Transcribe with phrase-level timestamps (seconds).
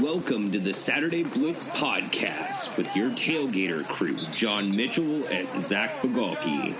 [0.00, 6.74] Welcome to the Saturday Blitz podcast with your tailgater crew, John Mitchell and Zach Bigalke.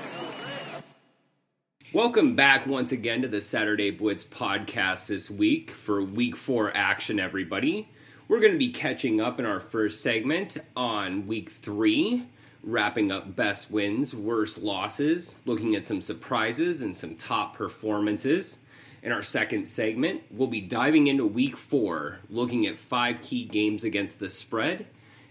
[1.93, 7.21] Welcome back once again to the Saturday Blitz podcast this week for week four action,
[7.21, 7.87] everybody.
[8.29, 12.26] We're going to be catching up in our first segment on week three,
[12.63, 18.57] wrapping up best wins, worst losses, looking at some surprises and some top performances.
[19.02, 23.83] In our second segment, we'll be diving into week four, looking at five key games
[23.83, 24.87] against the spread.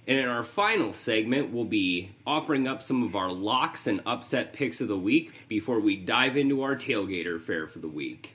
[0.08, 4.52] And in our final segment, we'll be offering up some of our locks and upset
[4.52, 8.34] picks of the week before we dive into our tailgater fare for the week.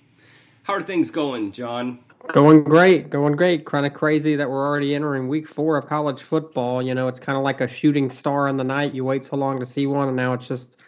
[0.62, 1.98] How are things going, John?
[2.28, 3.66] Going great, going great.
[3.66, 6.82] Kind of crazy that we're already entering week four of college football.
[6.82, 8.94] You know, it's kind of like a shooting star in the night.
[8.94, 10.78] You wait so long to see one, and now it's just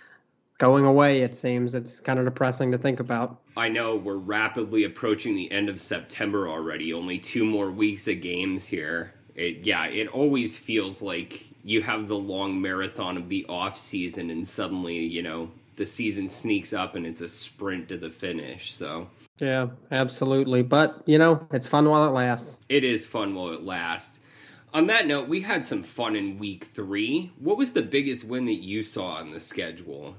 [0.58, 1.74] going away, it seems.
[1.74, 3.40] It's kind of depressing to think about.
[3.56, 8.20] I know we're rapidly approaching the end of September already, only two more weeks of
[8.20, 9.14] games here.
[9.34, 14.30] It, yeah, it always feels like you have the long marathon of the off season
[14.30, 18.74] and suddenly, you know, the season sneaks up and it's a sprint to the finish.
[18.74, 20.62] So, yeah, absolutely.
[20.62, 22.58] But, you know, it's fun while it lasts.
[22.68, 24.18] It is fun while it lasts.
[24.74, 27.32] On that note, we had some fun in week three.
[27.38, 30.16] What was the biggest win that you saw on the schedule?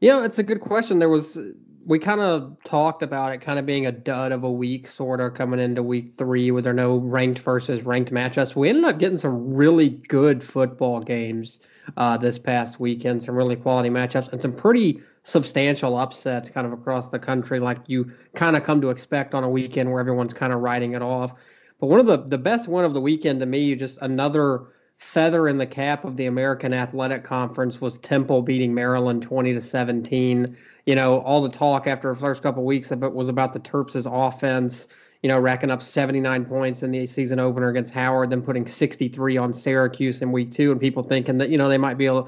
[0.00, 0.98] You know, it's a good question.
[0.98, 1.38] There was
[1.86, 5.20] we kind of talked about it kind of being a dud of a week, sort
[5.20, 8.56] of coming into week three, with there no ranked versus ranked matchups.
[8.56, 11.60] We ended up getting some really good football games
[11.96, 16.72] uh, this past weekend, some really quality matchups, and some pretty substantial upsets kind of
[16.72, 20.34] across the country, like you kind of come to expect on a weekend where everyone's
[20.34, 21.32] kind of writing it off.
[21.80, 24.62] But one of the the best one of the weekend to me, just another
[24.98, 29.62] feather in the cap of the American Athletic Conference was Temple beating Maryland 20 to
[29.62, 30.56] 17.
[30.86, 33.60] You know, all the talk after the first couple weeks of it was about the
[33.60, 34.88] Terps' offense,
[35.22, 39.36] you know, racking up 79 points in the season opener against Howard, then putting 63
[39.36, 42.24] on Syracuse in week two, and people thinking that, you know, they might be a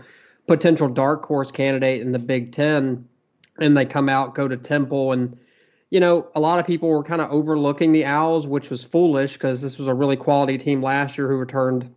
[0.47, 3.09] potential dark horse candidate in the Big Ten.
[3.59, 5.37] And they come out, go to Temple, and
[5.91, 9.35] you know, a lot of people were kind of overlooking the Owls, which was foolish
[9.35, 11.95] because this was a really quality team last year who returned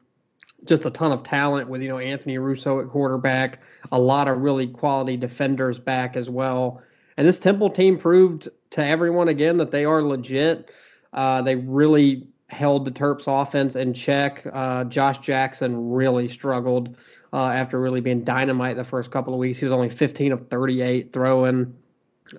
[0.65, 3.59] just a ton of talent with you know Anthony Russo at quarterback,
[3.91, 6.81] a lot of really quality defenders back as well.
[7.17, 10.71] And this Temple team proved to everyone again that they are legit.
[11.11, 14.45] Uh, they really held the Terps offense in check.
[14.51, 16.95] Uh, Josh Jackson really struggled
[17.33, 19.57] uh, after really being dynamite the first couple of weeks.
[19.57, 21.75] He was only 15 of 38 throwing.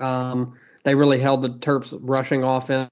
[0.00, 0.54] Um,
[0.84, 2.90] they really held the Terps rushing offense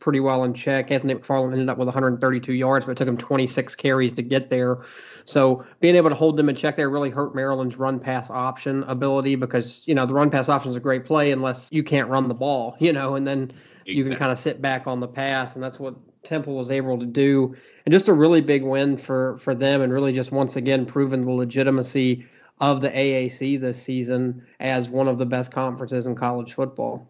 [0.00, 0.90] pretty well in check.
[0.90, 4.50] Anthony McFarland ended up with 132 yards, but it took him 26 carries to get
[4.50, 4.78] there.
[5.24, 8.82] So being able to hold them in check there really hurt Maryland's run pass option
[8.84, 12.08] ability because you know the run pass option is a great play unless you can't
[12.08, 13.94] run the ball, you know, and then exactly.
[13.94, 16.98] you can kind of sit back on the pass, and that's what Temple was able
[16.98, 17.54] to do.
[17.86, 21.22] And just a really big win for for them, and really just once again proving
[21.22, 22.26] the legitimacy
[22.60, 27.09] of the AAC this season as one of the best conferences in college football.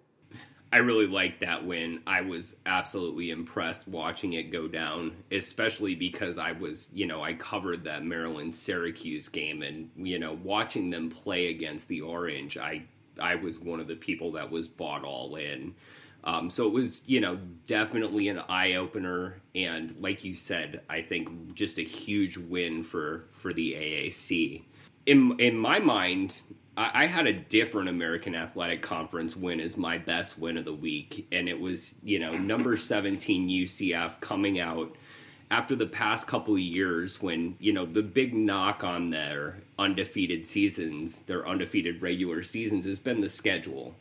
[0.73, 2.01] I really liked that win.
[2.07, 7.35] I was absolutely impressed watching it go down, especially because I was, you know, I
[7.35, 12.85] covered that Maryland Syracuse game and, you know, watching them play against the Orange, I
[13.21, 15.75] I was one of the people that was bought all in.
[16.23, 21.03] Um, so it was, you know, definitely an eye opener, and like you said, I
[21.03, 24.63] think just a huge win for for the AAC.
[25.07, 26.41] In in my mind,
[26.81, 30.73] I, I had a different American Athletic Conference win as my best win of the
[30.75, 34.97] week, and it was you know number seventeen UCF coming out
[35.51, 40.47] after the past couple of years when you know the big knock on their undefeated
[40.47, 43.95] seasons their undefeated regular seasons has been the schedule.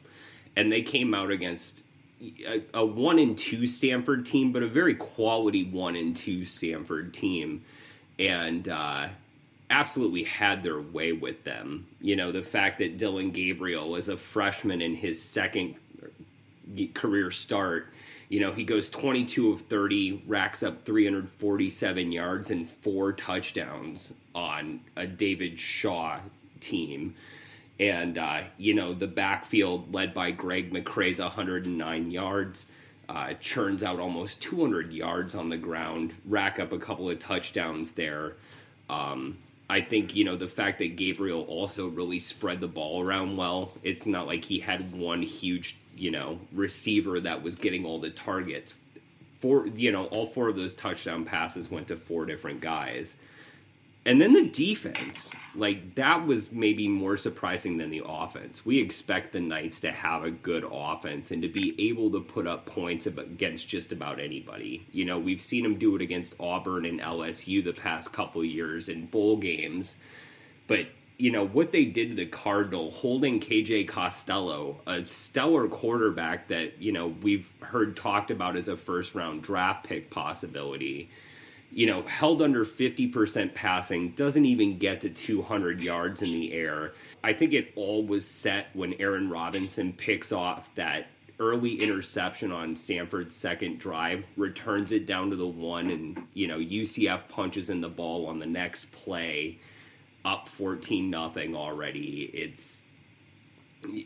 [0.56, 1.82] And they came out against
[2.22, 7.14] a, a one and two stanford team but a very quality one and two stanford
[7.14, 7.64] team.
[8.18, 9.10] And uh,
[9.70, 11.88] absolutely had their way with them.
[12.02, 15.76] You know, the fact that Dillon Gabriel was a freshman in his second
[16.94, 17.88] career start,
[18.30, 24.82] you know, he goes 22 of 30, racks up 347 yards and four touchdowns on
[24.96, 26.20] a David Shaw
[26.62, 27.16] team.
[27.80, 32.68] And, uh, you know, the backfield led by Greg McCrae's 109 yards.
[33.08, 37.94] Uh, churns out almost 200 yards on the ground, rack up a couple of touchdowns
[37.94, 38.34] there.
[38.88, 43.38] Um, I think you know the fact that Gabriel also really spread the ball around
[43.38, 43.72] well.
[43.84, 48.10] It's not like he had one huge you know receiver that was getting all the
[48.10, 48.74] targets.
[49.42, 53.14] Four you know all four of those touchdown passes went to four different guys,
[54.10, 58.66] And then the defense, like that was maybe more surprising than the offense.
[58.66, 62.48] We expect the Knights to have a good offense and to be able to put
[62.48, 64.84] up points against just about anybody.
[64.92, 68.90] You know, we've seen them do it against Auburn and LSU the past couple years
[68.90, 69.94] in bowl games.
[70.66, 70.88] But,
[71.20, 76.82] you know, what they did to the Cardinal, holding KJ Costello, a stellar quarterback that,
[76.82, 81.12] you know, we've heard talked about as a first round draft pick possibility
[81.72, 86.94] you know, held under 50% passing, doesn't even get to 200 yards in the air.
[87.24, 91.08] I think it all was set when Aaron Robinson picks off that
[91.40, 96.58] early interception on Stanford's second drive, returns it down to the one, and, you know,
[96.58, 99.60] UCF punches in the ball on the next play,
[100.26, 102.30] up 14 nothing already.
[102.34, 102.84] It's,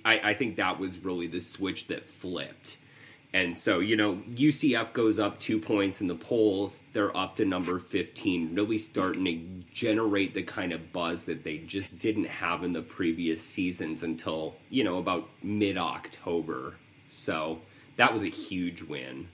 [0.06, 2.77] I, I think that was really the switch that flipped
[3.34, 6.82] and so, you know, UCF goes up two points in the polls.
[6.94, 11.58] They're up to number 15, really starting to generate the kind of buzz that they
[11.58, 16.76] just didn't have in the previous seasons until, you know, about mid October.
[17.12, 17.60] So
[17.98, 19.28] that was a huge win.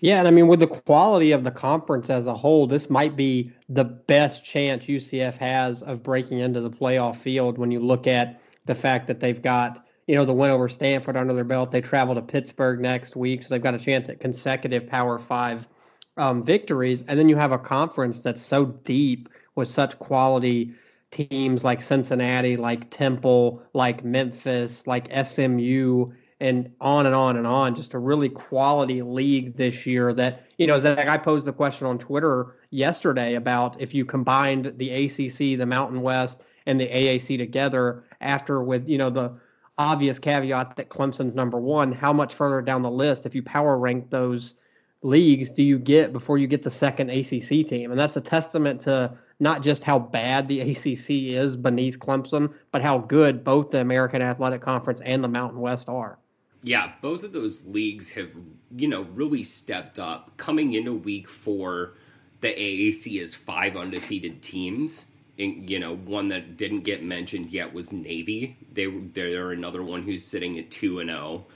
[0.00, 3.14] Yeah, and I mean, with the quality of the conference as a whole, this might
[3.14, 8.08] be the best chance UCF has of breaking into the playoff field when you look
[8.08, 11.70] at the fact that they've got you know, the win over Stanford under their belt.
[11.70, 15.68] They travel to Pittsburgh next week, so they've got a chance at consecutive Power Five
[16.16, 17.04] um, victories.
[17.06, 20.74] And then you have a conference that's so deep with such quality
[21.10, 27.76] teams like Cincinnati, like Temple, like Memphis, like SMU, and on and on and on.
[27.76, 30.12] Just a really quality league this year.
[30.12, 34.74] That you know, Zach, I posed the question on Twitter yesterday about if you combined
[34.76, 39.32] the ACC, the Mountain West, and the AAC together after with you know the
[39.78, 41.92] obvious caveat that Clemson's number one.
[41.92, 44.54] How much further down the list, if you power rank those
[45.02, 47.90] leagues, do you get before you get the second ACC team?
[47.90, 52.82] And that's a testament to not just how bad the ACC is beneath Clemson, but
[52.82, 56.18] how good both the American Athletic Conference and the Mountain West are.
[56.64, 58.30] Yeah, both of those leagues have,
[58.76, 60.36] you know, really stepped up.
[60.36, 61.94] Coming into week four,
[62.40, 67.92] the AAC is five undefeated teams you know, one that didn't get mentioned yet was
[67.92, 68.56] Navy.
[68.72, 71.46] They they're another one who's sitting at two and zero.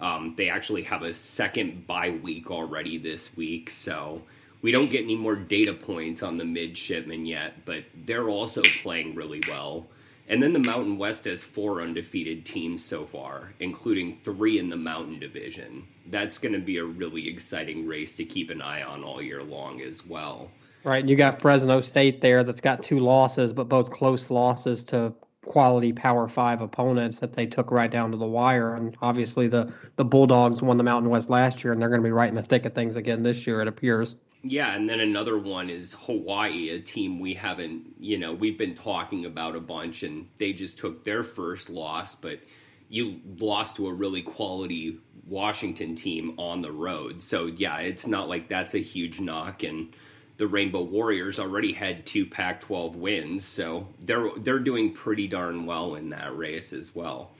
[0.00, 0.06] Oh.
[0.06, 4.22] Um, they actually have a second bye week already this week, so
[4.62, 7.64] we don't get any more data points on the midshipmen yet.
[7.66, 9.86] But they're also playing really well.
[10.26, 14.76] And then the Mountain West has four undefeated teams so far, including three in the
[14.76, 15.88] Mountain Division.
[16.06, 19.42] That's going to be a really exciting race to keep an eye on all year
[19.42, 20.50] long as well.
[20.84, 24.82] Right, and you got Fresno State there that's got two losses, but both close losses
[24.84, 25.12] to
[25.44, 28.74] quality Power Five opponents that they took right down to the wire.
[28.74, 32.06] And obviously, the the Bulldogs won the Mountain West last year, and they're going to
[32.06, 33.60] be right in the thick of things again this year.
[33.60, 34.16] It appears.
[34.42, 38.74] Yeah, and then another one is Hawaii, a team we haven't, you know, we've been
[38.74, 42.40] talking about a bunch, and they just took their first loss, but
[42.88, 47.22] you lost to a really quality Washington team on the road.
[47.22, 49.94] So yeah, it's not like that's a huge knock and
[50.40, 55.96] the Rainbow Warriors already had two Pac-12 wins, so they're they're doing pretty darn well
[55.96, 57.32] in that race as well.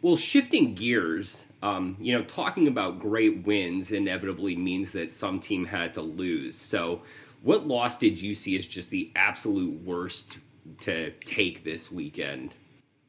[0.00, 5.64] Well, shifting gears, um, you know, talking about great wins inevitably means that some team
[5.66, 6.56] had to lose.
[6.56, 7.02] So,
[7.42, 10.38] what loss did you see as just the absolute worst
[10.82, 12.54] to take this weekend?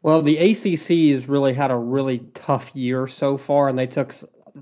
[0.01, 4.15] Well, the ACC has really had a really tough year so far, and they took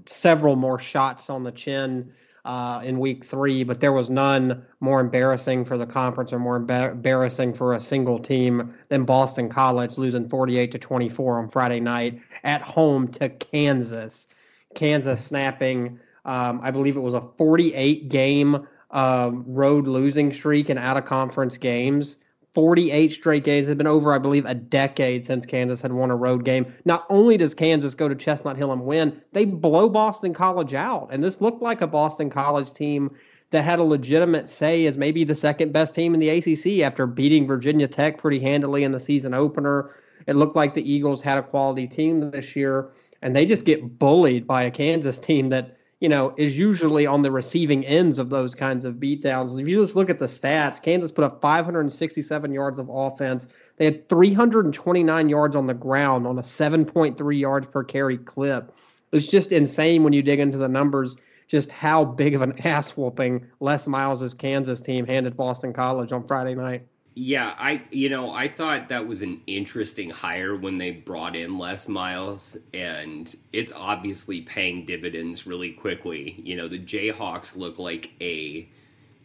[0.05, 2.11] several more shots on the chin
[2.45, 6.55] uh, in week three, but there was none more embarrassing for the conference or more
[6.55, 12.19] embarrassing for a single team than Boston College losing 48 to 24 on Friday night
[12.43, 14.27] at home to Kansas.
[14.75, 20.77] Kansas snapping, um, I believe it was a 48 game uh, road losing streak in
[20.77, 22.17] out of conference games.
[22.55, 23.67] 48 straight games.
[23.67, 26.73] It's been over, I believe, a decade since Kansas had won a road game.
[26.85, 31.09] Not only does Kansas go to Chestnut Hill and win, they blow Boston College out.
[31.11, 33.11] And this looked like a Boston College team
[33.51, 37.07] that had a legitimate say as maybe the second best team in the ACC after
[37.07, 39.95] beating Virginia Tech pretty handily in the season opener.
[40.27, 42.89] It looked like the Eagles had a quality team this year,
[43.21, 47.21] and they just get bullied by a Kansas team that you know, is usually on
[47.21, 49.59] the receiving ends of those kinds of beatdowns.
[49.59, 53.47] If you just look at the stats, Kansas put up 567 yards of offense.
[53.77, 58.73] They had 329 yards on the ground on a 7.3 yards per carry clip.
[59.11, 62.91] It's just insane when you dig into the numbers, just how big of an ass
[62.91, 66.83] whooping Les Miles' Kansas team handed Boston College on Friday night.
[67.15, 71.57] Yeah, I you know I thought that was an interesting hire when they brought in
[71.57, 76.39] Les Miles, and it's obviously paying dividends really quickly.
[76.43, 78.69] You know, the Jayhawks look like a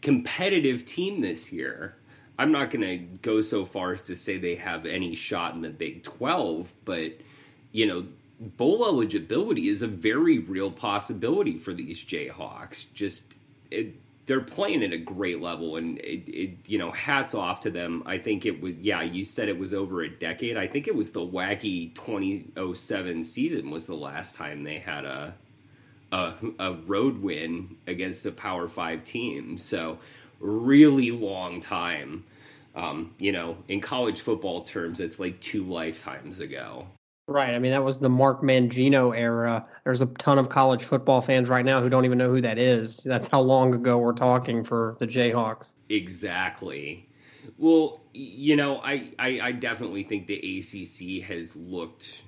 [0.02, 1.96] competitive team this year.
[2.38, 5.62] I'm not going to go so far as to say they have any shot in
[5.62, 7.12] the Big 12, but
[7.70, 8.06] you know,
[8.40, 12.86] bowl eligibility is a very real possibility for these Jayhawks.
[12.92, 13.24] Just
[13.70, 13.94] it,
[14.26, 18.02] they're playing at a great level, and it, it, you know, hats off to them.
[18.06, 19.02] I think it was yeah.
[19.02, 20.56] You said it was over a decade.
[20.56, 25.34] I think it was the wacky 2007 season was the last time they had a
[26.12, 29.58] a, a road win against a Power Five team.
[29.58, 29.98] So
[30.40, 32.24] really long time.
[32.74, 36.86] Um, you know, in college football terms, it's like two lifetimes ago.
[37.26, 37.54] Right.
[37.54, 39.64] I mean, that was the Mark Mangino era.
[39.84, 42.58] There's a ton of college football fans right now who don't even know who that
[42.58, 42.98] is.
[42.98, 45.72] That's how long ago we're talking for the Jayhawks.
[45.88, 47.08] Exactly.
[47.56, 52.18] Well, you know, I, I, I definitely think the ACC has looked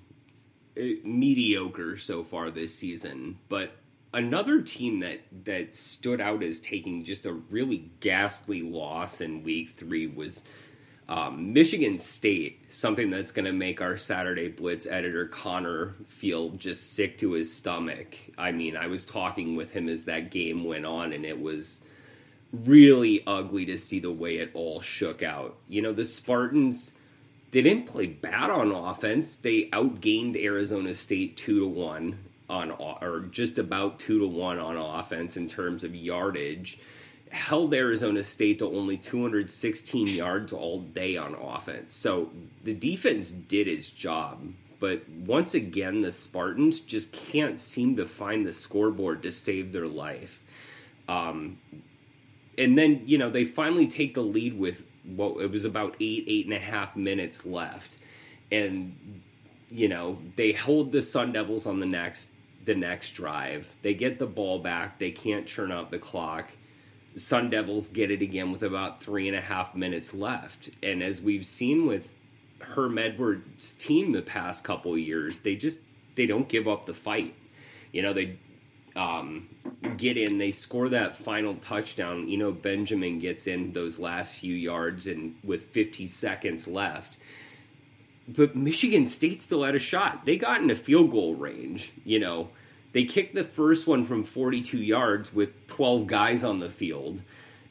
[0.78, 3.72] uh, mediocre so far this season, but
[4.14, 9.74] another team that that stood out as taking just a really ghastly loss in week
[9.76, 10.42] three was
[11.08, 16.94] um, Michigan State, something that's going to make our Saturday Blitz editor Connor feel just
[16.94, 18.16] sick to his stomach.
[18.36, 21.80] I mean, I was talking with him as that game went on, and it was
[22.52, 25.56] really ugly to see the way it all shook out.
[25.68, 26.90] You know, the Spartans,
[27.52, 29.36] they didn't play bad on offense.
[29.36, 34.76] They outgained Arizona State 2 to 1 on or just about 2 to 1 on
[34.76, 36.78] offense in terms of yardage
[37.30, 41.94] held Arizona State to only 216 yards all day on offense.
[41.94, 42.30] So
[42.64, 44.52] the defense did its job.
[44.78, 49.88] But once again, the Spartans just can't seem to find the scoreboard to save their
[49.88, 50.42] life.
[51.08, 51.58] Um,
[52.58, 56.24] and then, you know, they finally take the lead with what it was about eight,
[56.26, 57.96] eight and a half minutes left.
[58.52, 59.22] And,
[59.70, 62.28] you know, they hold the Sun Devils on the next
[62.64, 63.68] the next drive.
[63.82, 64.98] They get the ball back.
[64.98, 66.50] They can't churn out the clock
[67.16, 70.70] Sun Devils get it again with about three and a half minutes left.
[70.82, 72.04] And as we've seen with
[72.60, 75.80] Herm Edwards' team the past couple years, they just
[76.14, 77.34] they don't give up the fight.
[77.92, 78.38] You know, they
[78.94, 79.48] um,
[79.96, 82.28] get in, they score that final touchdown.
[82.28, 87.16] You know, Benjamin gets in those last few yards and with 50 seconds left.
[88.28, 90.26] But Michigan State still had a shot.
[90.26, 92.50] They got in a field goal range, you know
[92.96, 97.20] they kicked the first one from 42 yards with 12 guys on the field.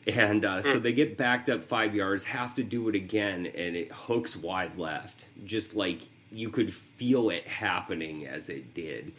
[0.05, 0.84] And uh, so hmm.
[0.84, 4.77] they get backed up five yards, have to do it again, and it hooks wide
[4.77, 5.25] left.
[5.44, 6.01] Just like
[6.32, 9.13] you could feel it happening as it did.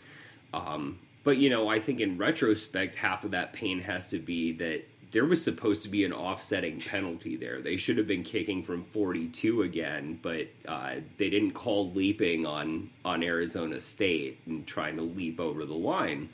[0.55, 4.53] Um, but, you know, I think in retrospect, half of that pain has to be
[4.59, 4.85] that
[5.17, 7.63] there was supposed to be an offsetting penalty there.
[7.63, 12.91] They should have been kicking from 42 again, but uh, they didn't call leaping on
[13.03, 16.29] on Arizona State and trying to leap over the line.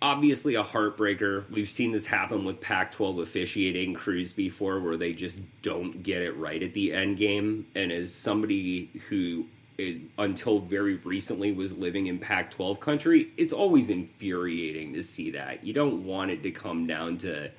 [0.00, 1.44] Obviously, a heartbreaker.
[1.50, 6.32] We've seen this happen with Pac-12 officiating crews before, where they just don't get it
[6.38, 7.66] right at the end game.
[7.74, 9.44] And as somebody who
[9.78, 15.30] it, until very recently was living in Pac 12 country, it's always infuriating to see
[15.32, 15.64] that.
[15.64, 17.50] You don't want it to come down to,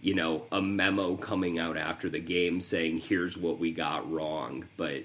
[0.00, 4.66] you know, a memo coming out after the game saying, here's what we got wrong.
[4.76, 5.04] But,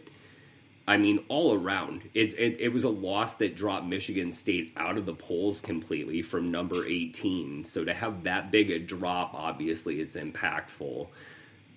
[0.87, 4.97] I mean, all around, it, it, it was a loss that dropped Michigan State out
[4.97, 7.65] of the polls completely from number 18.
[7.65, 11.07] So to have that big a drop, obviously, it's impactful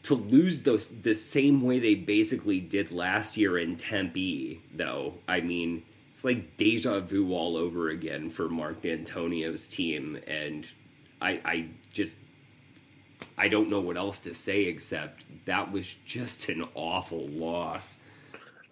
[0.05, 5.15] to lose those the same way they basically did last year in Tempe, though.
[5.27, 10.67] I mean, it's like deja vu all over again for Mark Dantonio's team, and
[11.21, 12.15] I, I just
[13.37, 17.99] I don't know what else to say except that was just an awful loss.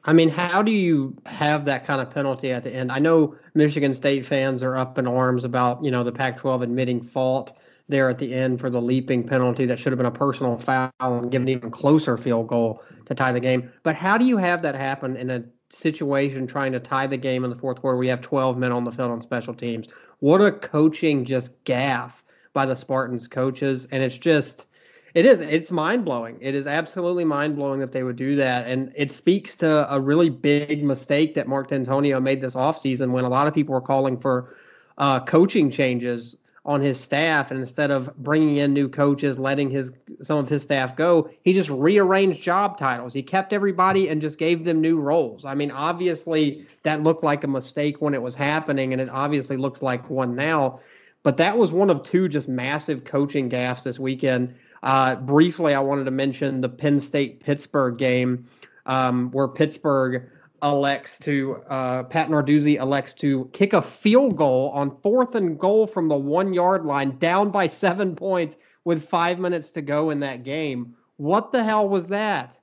[0.05, 2.93] I mean, how do you have that kind of penalty at the end?
[2.93, 6.63] I know Michigan State fans are up in arms about, you know, the Pac 12
[6.63, 7.53] admitting fault
[7.89, 10.91] there at the end for the leaping penalty that should have been a personal foul
[11.01, 13.71] and given even closer field goal to tie the game.
[13.83, 17.45] But how do you have that happen in a situation trying to tie the game
[17.45, 17.97] in the fourth quarter?
[17.97, 19.87] We have 12 men on the field on special teams.
[20.19, 23.87] What a coaching just gaff by the Spartans coaches.
[23.93, 24.67] And it's just,
[25.15, 26.39] it is, it's mind blowing.
[26.41, 28.67] It is absolutely mind blowing that they would do that.
[28.67, 33.25] And it speaks to a really big mistake that Mark Dantonio made this offseason when
[33.25, 34.57] a lot of people were calling for
[34.99, 36.37] uh, coaching changes
[36.67, 40.63] on his staff and instead of bringing in new coaches letting his some of his
[40.63, 43.15] staff go he just rearranged job titles.
[43.15, 45.45] He kept everybody and just gave them new roles.
[45.45, 49.57] I mean obviously that looked like a mistake when it was happening and it obviously
[49.57, 50.81] looks like one now.
[51.23, 54.55] But that was one of two just massive coaching gaffes this weekend.
[54.83, 58.45] Uh, briefly i wanted to mention the penn state pittsburgh game
[58.85, 60.29] um, where pittsburgh
[60.63, 65.87] elects to uh, Pat Narduzzi elects to kick a field goal on fourth and goal
[65.87, 70.21] from the one yard line, down by seven points with five minutes to go in
[70.21, 70.95] that game.
[71.17, 72.57] What the hell was that?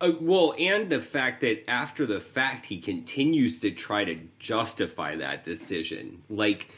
[0.00, 5.14] Uh, well, and the fact that after the fact, he continues to try to justify
[5.16, 6.22] that decision.
[6.30, 6.68] Like,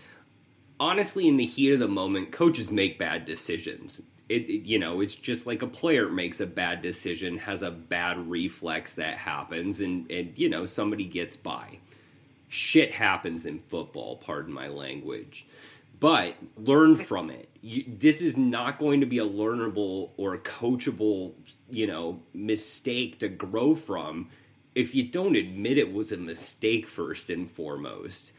[0.81, 4.00] honestly, in the heat of the moment, coaches make bad decisions.
[4.33, 7.71] It, it, you know, it's just like a player makes a bad decision, has a
[7.71, 11.79] bad reflex that happens, and, and you know, somebody gets by.
[12.49, 15.47] Shit happens in football, pardon my language
[16.01, 17.49] but learn from it.
[17.61, 21.35] You, this is not going to be a learnable or coachable,
[21.71, 24.29] you know, mistake to grow from
[24.75, 28.33] if you don't admit it was a mistake first and foremost.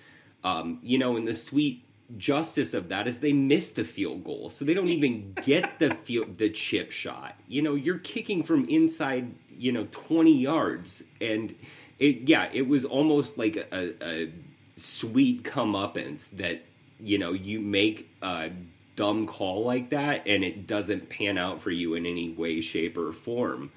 [0.43, 1.85] Um, you know, in the sweet
[2.17, 5.95] justice of that is they miss the field goal, so they don't even get the
[6.05, 7.35] field the chip shot.
[7.47, 11.55] You know, you're kicking from inside, you know, 20 yards, and
[11.99, 14.31] it yeah, it was almost like a, a
[14.77, 16.63] sweet comeuppance that
[16.99, 18.49] you know you make a
[18.95, 22.97] dumb call like that and it doesn't pan out for you in any way shape
[22.97, 23.71] or form.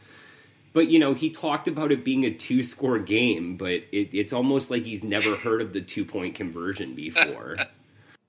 [0.73, 4.33] But you know he talked about it being a two score game but it, it's
[4.33, 7.57] almost like he's never heard of the two point conversion before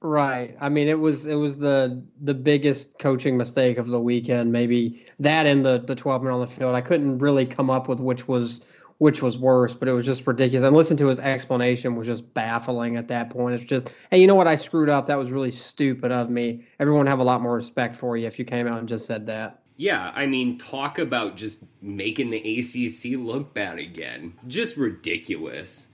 [0.01, 4.51] right i mean it was it was the the biggest coaching mistake of the weekend
[4.51, 7.87] maybe that and the the 12 men on the field i couldn't really come up
[7.87, 8.61] with which was
[8.99, 10.65] which was worse, but it was just ridiculous.
[10.65, 13.55] And listen to his explanation was just baffling at that point.
[13.55, 14.47] It's just, hey, you know what?
[14.47, 15.07] I screwed up.
[15.07, 16.65] That was really stupid of me.
[16.79, 19.25] Everyone have a lot more respect for you if you came out and just said
[19.27, 19.61] that.
[19.79, 24.33] Yeah, I mean, talk about just making the ACC look bad again.
[24.47, 25.86] Just ridiculous.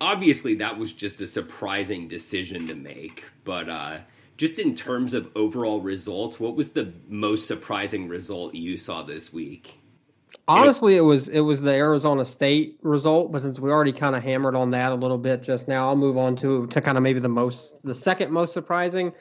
[0.00, 3.98] Obviously, that was just a surprising decision to make, but uh,
[4.38, 9.32] just in terms of overall results, what was the most surprising result you saw this
[9.32, 9.74] week?
[10.48, 14.22] Honestly, it was it was the Arizona State result, but since we already kind of
[14.22, 17.02] hammered on that a little bit just now, I'll move on to to kind of
[17.02, 19.12] maybe the most the second most surprising.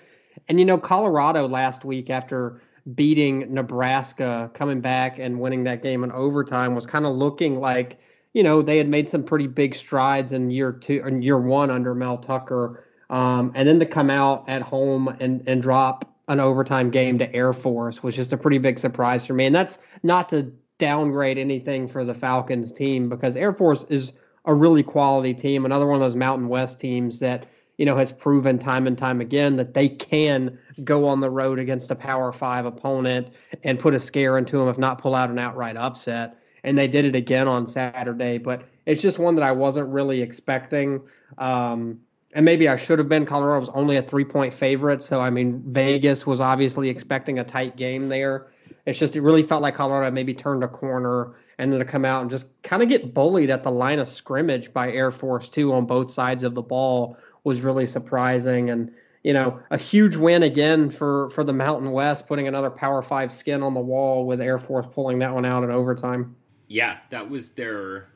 [0.48, 2.62] And you know, Colorado last week after
[2.96, 8.00] beating Nebraska, coming back and winning that game in overtime was kind of looking like
[8.34, 11.70] you know they had made some pretty big strides in year two and year one
[11.72, 16.40] under Mel Tucker, um, and then to come out at home and and drop an
[16.40, 19.46] overtime game to Air Force was just a pretty big surprise for me.
[19.46, 24.14] And that's not to downgrade anything for the Falcons team because Air Force is
[24.46, 28.12] a really quality team, another one of those Mountain West teams that you know has
[28.12, 32.32] proven time and time again that they can go on the road against a Power
[32.32, 33.30] Five opponent
[33.64, 36.39] and put a scare into them, if not pull out an outright upset.
[36.64, 40.22] And they did it again on Saturday, but it's just one that I wasn't really
[40.22, 41.02] expecting.
[41.38, 42.00] Um,
[42.34, 43.26] and maybe I should have been.
[43.26, 47.44] Colorado was only a three point favorite, so I mean Vegas was obviously expecting a
[47.44, 48.48] tight game there.
[48.86, 52.06] It's just it really felt like Colorado maybe turned a corner and then to come
[52.06, 55.50] out and just kind of get bullied at the line of scrimmage by Air Force
[55.50, 58.92] Two on both sides of the ball was really surprising and
[59.24, 63.32] you know a huge win again for for the Mountain West putting another Power 5
[63.32, 66.36] skin on the wall with Air Force pulling that one out in overtime.
[66.70, 68.08] Yeah, that was their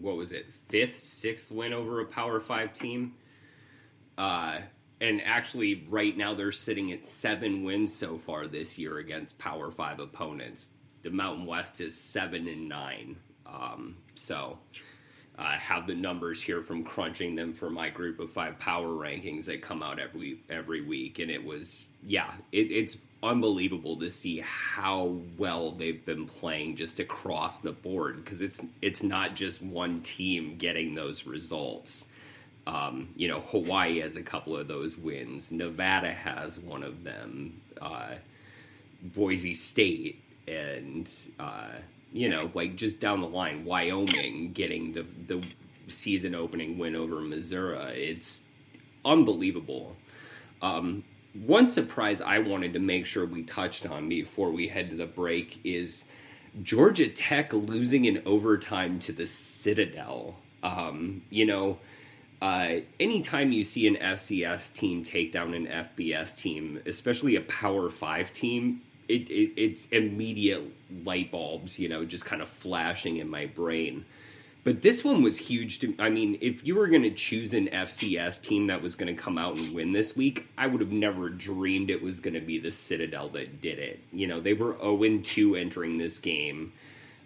[0.00, 0.46] what was it?
[0.68, 3.14] Fifth, sixth win over a Power 5 team.
[4.16, 4.60] Uh
[5.00, 9.70] and actually right now they're sitting at seven wins so far this year against power
[9.70, 10.68] five opponents
[11.02, 14.58] the mountain west is seven and nine um, so
[15.36, 19.44] I have the numbers here from crunching them for my group of five power rankings
[19.46, 24.40] that come out every every week and it was yeah it, it's unbelievable to see
[24.40, 30.02] how well they've been playing just across the board because it's it's not just one
[30.02, 32.06] team getting those results
[32.66, 35.50] um, you know, Hawaii has a couple of those wins.
[35.50, 37.60] Nevada has one of them.
[37.80, 38.14] Uh,
[39.02, 41.08] Boise State and
[41.38, 41.72] uh,
[42.12, 45.42] you know, like just down the line, Wyoming getting the the
[45.88, 48.08] season opening win over Missouri.
[48.08, 48.42] It's
[49.04, 49.96] unbelievable.
[50.62, 54.96] Um, one surprise I wanted to make sure we touched on before we head to
[54.96, 56.04] the break is
[56.62, 60.36] Georgia Tech losing in overtime to the Citadel.
[60.62, 61.78] Um, you know,
[62.40, 67.90] uh, anytime you see an FCS team take down an FBS team, especially a Power
[67.90, 70.62] Five team, it, it, it's immediate
[71.04, 74.04] light bulbs, you know, just kind of flashing in my brain.
[74.64, 75.80] But this one was huge.
[75.80, 79.14] To, I mean, if you were going to choose an FCS team that was going
[79.14, 82.34] to come out and win this week, I would have never dreamed it was going
[82.34, 84.00] to be the Citadel that did it.
[84.10, 86.72] You know, they were 0 2 entering this game.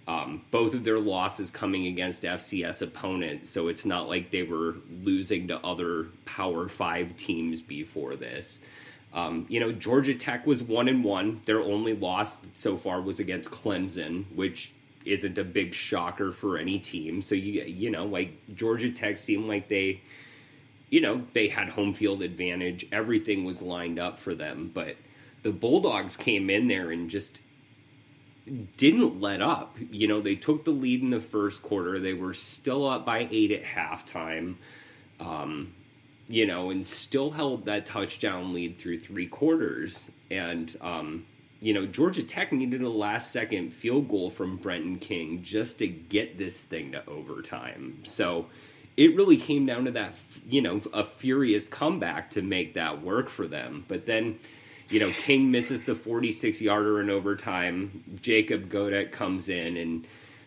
[0.08, 4.76] Um, both of their losses coming against FCS opponents, so it's not like they were
[5.02, 8.58] losing to other Power Five teams before this.
[9.12, 11.42] Um, you know, Georgia Tech was one and one.
[11.44, 14.72] Their only loss so far was against Clemson, which
[15.12, 17.22] isn't a big shocker for any team.
[17.22, 20.00] So you you know, like Georgia Tech seemed like they,
[20.90, 22.86] you know, they had home field advantage.
[22.92, 24.96] Everything was lined up for them, but
[25.42, 27.38] the Bulldogs came in there and just
[28.76, 29.76] didn't let up.
[29.90, 32.00] You know, they took the lead in the first quarter.
[32.00, 34.56] They were still up by eight at halftime.
[35.20, 35.74] Um,
[36.28, 40.08] you know, and still held that touchdown lead through three quarters.
[40.30, 41.26] And, um,
[41.60, 45.88] you know, Georgia Tech needed a last second field goal from Brenton King just to
[45.88, 48.02] get this thing to overtime.
[48.04, 48.46] So
[48.96, 50.14] it really came down to that,
[50.48, 53.84] you know, a furious comeback to make that work for them.
[53.88, 54.38] But then,
[54.88, 58.18] you know, King misses the 46 yarder in overtime.
[58.22, 60.06] Jacob Godek comes in and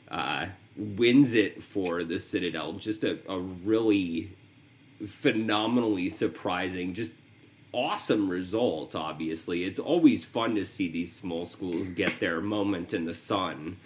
[0.10, 0.45] uh,
[0.78, 2.74] wins it for the Citadel.
[2.74, 4.36] Just a, a really
[5.06, 7.12] phenomenally surprising, just
[7.73, 9.63] awesome result, obviously.
[9.63, 13.77] It's always fun to see these small schools get their moment in the sun.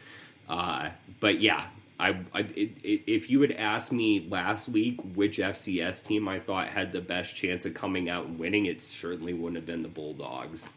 [0.49, 1.67] Uh, but yeah,
[1.99, 6.39] I, I it, it, if you had asked me last week which FCS team I
[6.39, 9.81] thought had the best chance of coming out and winning, it certainly wouldn't have been
[9.81, 10.69] the Bulldogs.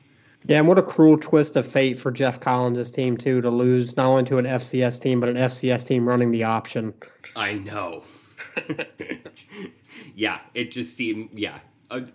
[0.46, 3.96] Yeah, and what a cruel twist of fate for Geoff Collins' team too to lose
[3.96, 6.94] not only to an FCS team but an FCS team running the option.
[7.34, 8.04] I know.
[10.14, 11.58] yeah, it just seemed yeah,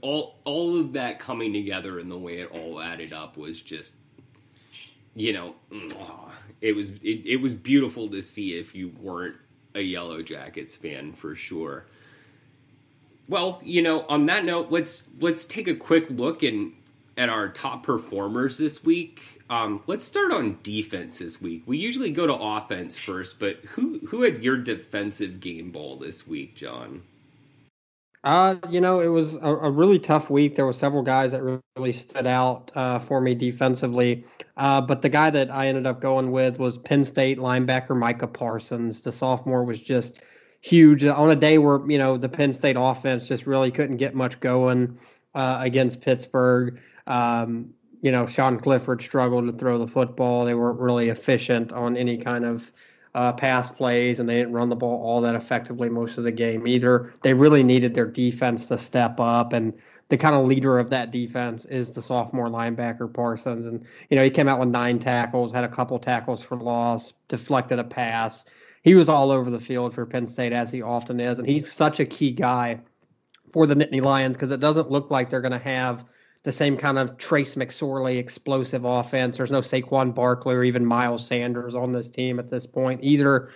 [0.01, 3.93] all all of that coming together and the way it all added up was just
[5.15, 5.55] you know,
[6.61, 9.35] it was it, it was beautiful to see if you weren't
[9.75, 11.85] a Yellow Jackets fan for sure.
[13.27, 16.73] Well, you know, on that note, let's let's take a quick look and
[17.15, 19.41] at our top performers this week.
[19.49, 21.63] Um, let's start on defense this week.
[21.67, 26.25] We usually go to offense first, but who who had your defensive game ball this
[26.25, 27.03] week, John?
[28.23, 30.55] Uh, you know, it was a, a, really tough week.
[30.55, 31.43] There were several guys that
[31.75, 34.23] really stood out uh, for me defensively.
[34.55, 38.27] Uh, but the guy that I ended up going with was Penn State linebacker Micah
[38.27, 39.01] Parsons.
[39.01, 40.21] The sophomore was just
[40.61, 44.15] huge on a day where you know the Penn State offense just really couldn't get
[44.15, 44.97] much going
[45.35, 46.79] uh, against Pittsburgh.
[47.07, 50.45] Um, you know, Sean Clifford struggled to throw the football.
[50.45, 52.71] They weren't really efficient on any kind of
[53.15, 56.31] uh, pass plays, and they didn't run the ball all that effectively most of the
[56.31, 57.13] game either.
[57.21, 59.73] They really needed their defense to step up, and
[60.09, 63.65] the kind of leader of that defense is the sophomore linebacker Parsons.
[63.67, 67.13] And you know, he came out with nine tackles, had a couple tackles for loss,
[67.27, 68.45] deflected a pass.
[68.81, 71.71] He was all over the field for Penn State as he often is, and he's
[71.71, 72.81] such a key guy
[73.51, 76.03] for the Nittany Lions because it doesn't look like they're going to have
[76.43, 79.37] the same kind of Trace McSorley explosive offense.
[79.37, 83.49] There's no Saquon Barkley or even Miles Sanders on this team at this point either.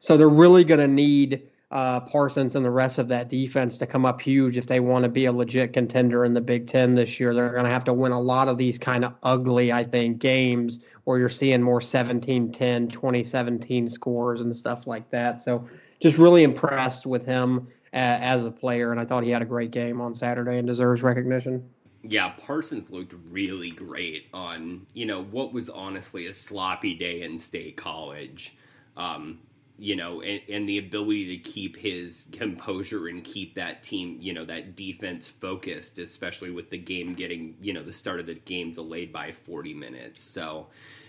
[0.00, 3.86] So they're really going to need uh, Parsons and the rest of that defense to
[3.86, 6.94] come up huge if they want to be a legit contender in the Big Ten
[6.94, 7.34] this year.
[7.34, 10.18] They're going to have to win a lot of these kind of ugly, I think,
[10.18, 15.42] games where you're seeing more 17 10, 2017 scores and stuff like that.
[15.42, 15.68] So
[16.00, 18.92] just really impressed with him uh, as a player.
[18.92, 21.68] And I thought he had a great game on Saturday and deserves recognition
[22.02, 27.38] yeah, Parsons looked really great on, you know, what was honestly a sloppy day in
[27.38, 28.54] state college.
[28.96, 29.40] Um,
[29.80, 34.32] you know, and, and, the ability to keep his composure and keep that team, you
[34.32, 38.34] know, that defense focused, especially with the game getting, you know, the start of the
[38.34, 40.24] game delayed by 40 minutes.
[40.24, 40.66] So,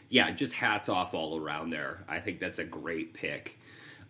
[0.09, 2.03] yeah, just hats off all around there.
[2.07, 3.58] I think that's a great pick.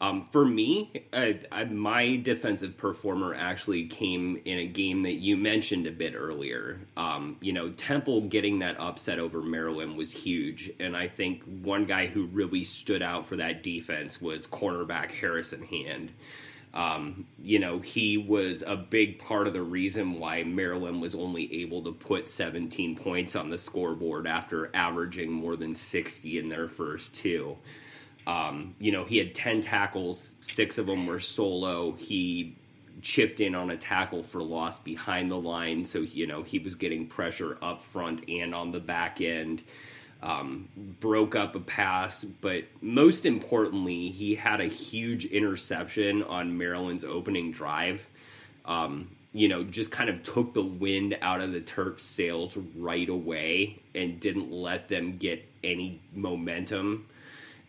[0.02, 5.36] Um, for me, uh, I, my defensive performer actually came in a game that you
[5.36, 6.80] mentioned a bit earlier.
[6.96, 11.86] Um, you know, Temple getting that upset over Maryland was huge, and I think one
[11.86, 16.12] guy who really stood out for that defense was cornerback Harrison Hand.
[16.74, 21.62] Um, you know, he was a big part of the reason why Maryland was only
[21.62, 26.70] able to put 17 points on the scoreboard after averaging more than 60 in their
[26.70, 27.58] first two.
[28.30, 31.94] Um, you know, he had 10 tackles, six of them were solo.
[31.94, 32.56] He
[33.02, 36.76] chipped in on a tackle for loss behind the line, so, you know, he was
[36.76, 39.63] getting pressure up front and on the back end.
[40.22, 47.06] Um, broke up a pass, but most importantly, he had a huge interception on Maryland's
[47.06, 48.06] opening drive.
[48.63, 53.10] Um, you know, just kind of took the wind out of the Terps' sails right
[53.10, 57.08] away and didn't let them get any momentum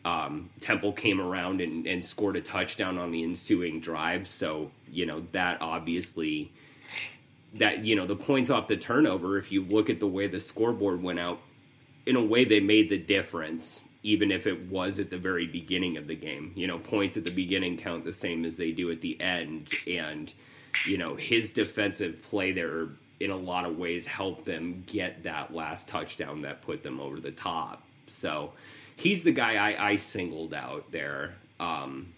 [0.05, 4.27] um, Temple came around and, and scored a touchdown on the ensuing drive.
[4.29, 6.53] So, you know, that obviously
[7.55, 10.39] that you know the points off the turnover if you look at the way the
[10.39, 11.41] scoreboard went out
[12.07, 15.97] in a way they made the difference even if it was at the very beginning
[15.97, 16.53] of the game.
[16.55, 19.69] You know points at the beginning count the same as they do at the end.
[19.87, 20.33] And
[20.87, 22.89] you know his defensive play there
[23.21, 27.21] in a lot of ways helped them get that last touchdown that put them over
[27.21, 27.83] the top.
[28.07, 28.53] So
[29.01, 31.35] he's the guy I, I singled out there.
[31.59, 32.13] Um,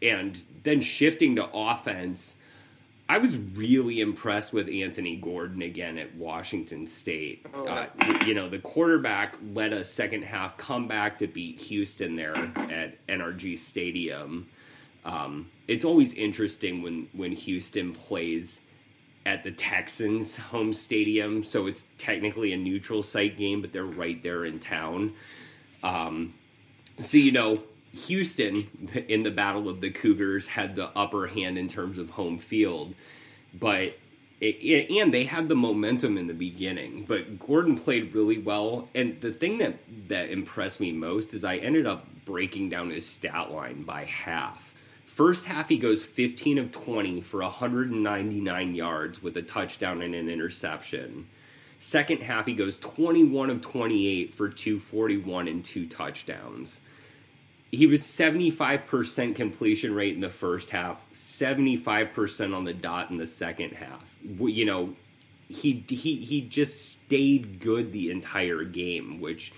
[0.00, 2.36] and then shifting to offense,
[3.08, 7.44] I was really impressed with Anthony Gordon again at Washington State.
[7.54, 7.86] Oh, uh,
[8.26, 13.58] you know, the quarterback led a second half comeback to beat Houston there at NRG
[13.58, 14.48] Stadium.
[15.04, 18.60] Um, it's always interesting when when Houston plays
[19.26, 24.22] at the Texans' home stadium, so it's technically a neutral site game, but they're right
[24.22, 25.14] there in town.
[25.82, 26.34] Um,
[27.04, 27.62] so you know,
[28.06, 32.38] Houston in the Battle of the Cougars had the upper hand in terms of home
[32.38, 32.94] field,
[33.54, 33.96] but
[34.40, 37.04] it, it, and they had the momentum in the beginning.
[37.06, 41.56] But Gordon played really well, and the thing that that impressed me most is I
[41.58, 44.72] ended up breaking down his stat line by half.
[45.06, 50.30] First half, he goes 15 of 20 for 199 yards with a touchdown and an
[50.30, 51.28] interception.
[51.82, 56.78] Second half, he goes 21 of 28 for 241 and two touchdowns
[57.72, 63.26] he was 75% completion rate in the first half, 75% on the dot in the
[63.26, 64.04] second half.
[64.22, 64.94] You know,
[65.48, 69.54] he he he just stayed good the entire game, which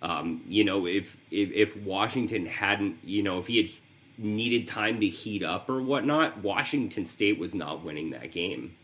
[0.00, 3.70] um, you know, if, if if Washington hadn't, you know, if he had
[4.16, 8.74] needed time to heat up or whatnot, Washington State was not winning that game.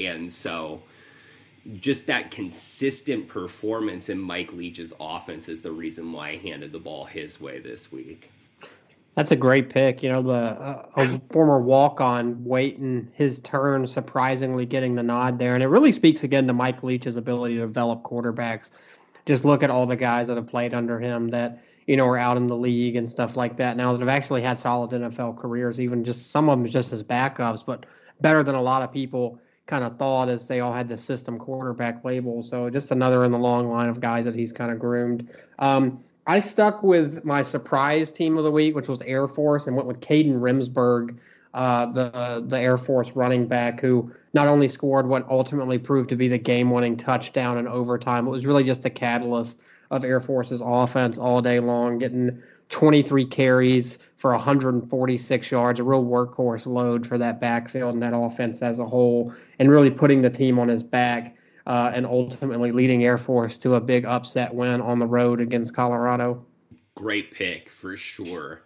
[0.00, 0.82] And so
[1.80, 6.78] just that consistent performance in Mike Leach's offense is the reason why I handed the
[6.78, 8.30] ball his way this week.
[9.16, 10.02] That's a great pick.
[10.02, 15.38] You know, the uh, a former walk on waiting his turn, surprisingly getting the nod
[15.38, 15.54] there.
[15.54, 18.70] And it really speaks again to Mike Leach's ability to develop quarterbacks.
[19.24, 22.18] Just look at all the guys that have played under him that, you know, are
[22.18, 25.38] out in the league and stuff like that now that have actually had solid NFL
[25.38, 27.86] careers, even just some of them just as backups, but
[28.20, 31.38] better than a lot of people kind of thought as they all had the system
[31.38, 32.42] quarterback label.
[32.42, 35.28] So just another in the long line of guys that he's kind of groomed.
[35.58, 39.76] Um, I stuck with my surprise team of the week, which was Air Force, and
[39.76, 41.16] went with Kadin Remsberg,
[41.54, 46.16] uh, the the Air Force running back, who not only scored what ultimately proved to
[46.16, 49.58] be the game-winning touchdown in overtime, it was really just the catalyst
[49.90, 56.04] of Air Force's offense all day long, getting 23 carries for 146 yards, a real
[56.04, 60.30] workhorse load for that backfield and that offense as a whole, and really putting the
[60.30, 64.80] team on his back uh, and ultimately leading Air Force to a big upset win
[64.80, 66.44] on the road against Colorado.
[66.94, 68.62] Great pick for sure.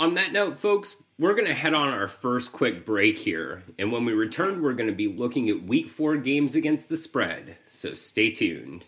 [0.00, 3.62] On that note, folks, we're going to head on our first quick break here.
[3.78, 6.96] And when we return, we're going to be looking at week four games against the
[6.96, 7.56] spread.
[7.68, 8.84] So stay tuned.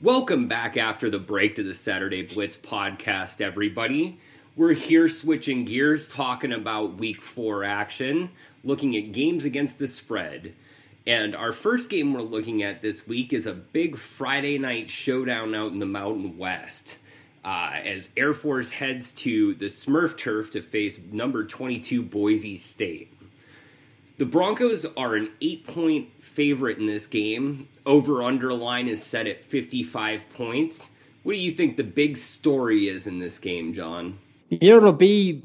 [0.00, 4.20] Welcome back after the break to the Saturday Blitz podcast, everybody.
[4.54, 8.30] We're here switching gears, talking about week four action,
[8.62, 10.54] looking at games against the spread.
[11.04, 15.52] And our first game we're looking at this week is a big Friday night showdown
[15.56, 16.94] out in the Mountain West.
[17.44, 23.12] Uh, as Air Force heads to the Smurf turf to face number 22 Boise State.
[24.18, 27.68] The Broncos are an eight point favorite in this game.
[27.88, 30.90] Over underline is set at 55 points.
[31.22, 34.18] What do you think the big story is in this game, John?
[34.50, 35.42] It'll be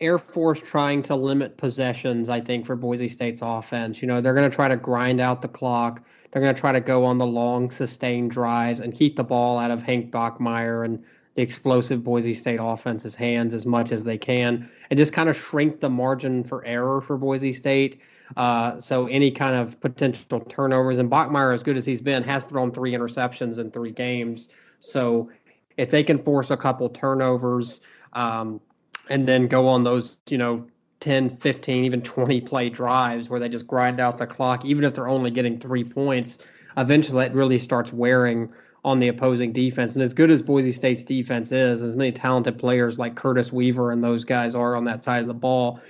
[0.00, 4.00] Air Force trying to limit possessions, I think, for Boise State's offense.
[4.00, 6.00] You know, they're going to try to grind out the clock.
[6.30, 9.58] They're going to try to go on the long, sustained drives and keep the ball
[9.58, 14.18] out of Hank Bachmeier and the explosive Boise State offense's hands as much as they
[14.18, 18.00] can and just kind of shrink the margin for error for Boise State.
[18.36, 22.44] Uh, so any kind of potential turnovers, and Bachmeier, as good as he's been, has
[22.44, 24.50] thrown three interceptions in three games.
[24.80, 25.30] So
[25.76, 27.80] if they can force a couple turnovers
[28.12, 28.60] um,
[29.08, 30.66] and then go on those, you know,
[31.00, 34.94] 10, 15, even 20 play drives where they just grind out the clock, even if
[34.94, 36.38] they're only getting three points,
[36.76, 38.52] eventually it really starts wearing
[38.84, 39.94] on the opposing defense.
[39.94, 43.92] And as good as Boise State's defense is, as many talented players like Curtis Weaver
[43.92, 45.80] and those guys are on that side of the ball,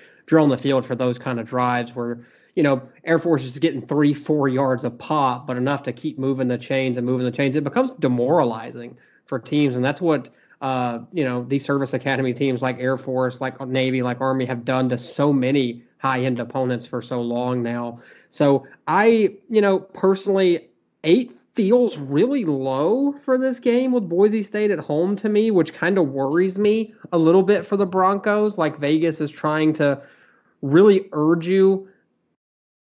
[0.40, 3.86] on the field for those kind of drives where you know Air Force is getting
[3.86, 7.32] three, four yards a pop, but enough to keep moving the chains and moving the
[7.32, 10.30] chains, it becomes demoralizing for teams, and that's what.
[10.62, 14.64] Uh, you know these service academy teams like Air Force, like Navy, like Army have
[14.64, 18.00] done to so many high-end opponents for so long now.
[18.30, 20.68] So I, you know, personally,
[21.02, 25.74] eight feels really low for this game with Boise State at home to me, which
[25.74, 28.56] kind of worries me a little bit for the Broncos.
[28.56, 30.02] Like Vegas is trying to
[30.62, 31.88] really urge you,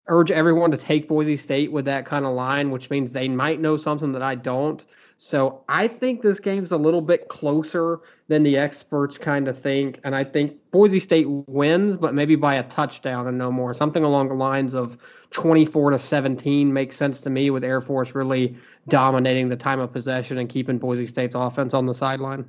[0.07, 3.59] urge everyone to take Boise State with that kind of line, which means they might
[3.59, 4.83] know something that I don't.
[5.25, 10.01] So I think this game's a little bit closer than the experts kind of think.
[10.03, 13.73] And I think Boise State wins, but maybe by a touchdown and no more.
[13.73, 14.97] Something along the lines of
[15.31, 18.57] 24 to 17 makes sense to me with Air Force really
[18.89, 22.43] dominating the time of possession and keeping Boise State's offense on the sideline.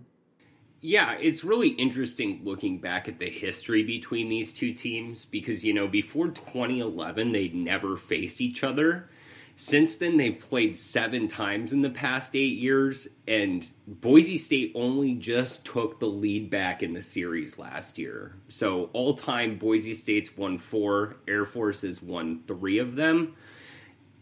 [0.80, 5.72] Yeah, it's really interesting looking back at the history between these two teams because, you
[5.72, 9.08] know, before 2011, they'd never faced each other.
[9.56, 15.14] Since then, they've played seven times in the past eight years, and Boise State only
[15.14, 18.36] just took the lead back in the series last year.
[18.48, 23.36] So, all time, Boise State's won four, Air Force has won three of them.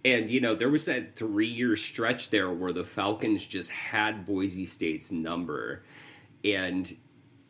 [0.04, 4.26] And, you know, there was that three year stretch there where the Falcons just had
[4.26, 5.84] Boise State's number.
[6.44, 6.94] And,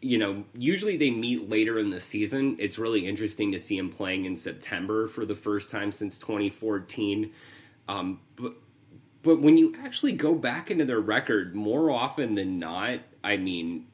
[0.02, 2.56] you know, usually they meet later in the season.
[2.60, 7.32] It's really interesting to see them playing in September for the first time since 2014
[7.88, 8.54] um, but
[9.22, 13.86] but when you actually go back into their record, more often than not, I mean,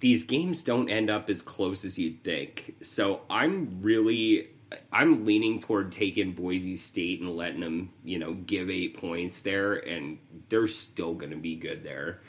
[0.00, 2.74] these games don't end up as close as you'd think.
[2.82, 4.48] So I'm really
[4.92, 9.74] I'm leaning toward taking Boise State and letting them, you know, give eight points there,
[9.74, 12.20] and they're still going to be good there.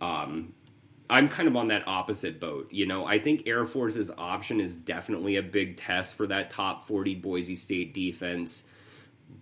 [0.00, 0.52] Um,
[1.10, 2.68] I'm kind of on that opposite boat.
[2.70, 6.86] You know, I think Air Force's option is definitely a big test for that top
[6.86, 8.64] 40 Boise State defense.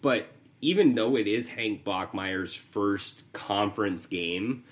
[0.00, 0.28] But
[0.60, 4.64] even though it is Hank Bachmeier's first conference game,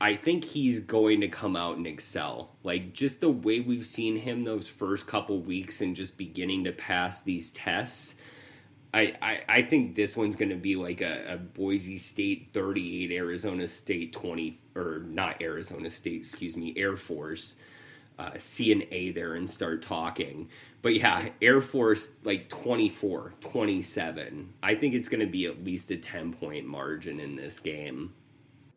[0.00, 2.56] I think he's going to come out and excel.
[2.64, 6.72] Like just the way we've seen him those first couple weeks and just beginning to
[6.72, 8.14] pass these tests.
[8.92, 13.12] I, I, I think this one's going to be like a, a Boise State 38,
[13.12, 17.54] Arizona State 20, or not Arizona State, excuse me, Air Force
[18.20, 20.48] uh, C and A there and start talking.
[20.82, 24.52] But yeah, Air Force like 24, 27.
[24.62, 28.14] I think it's going to be at least a 10 point margin in this game.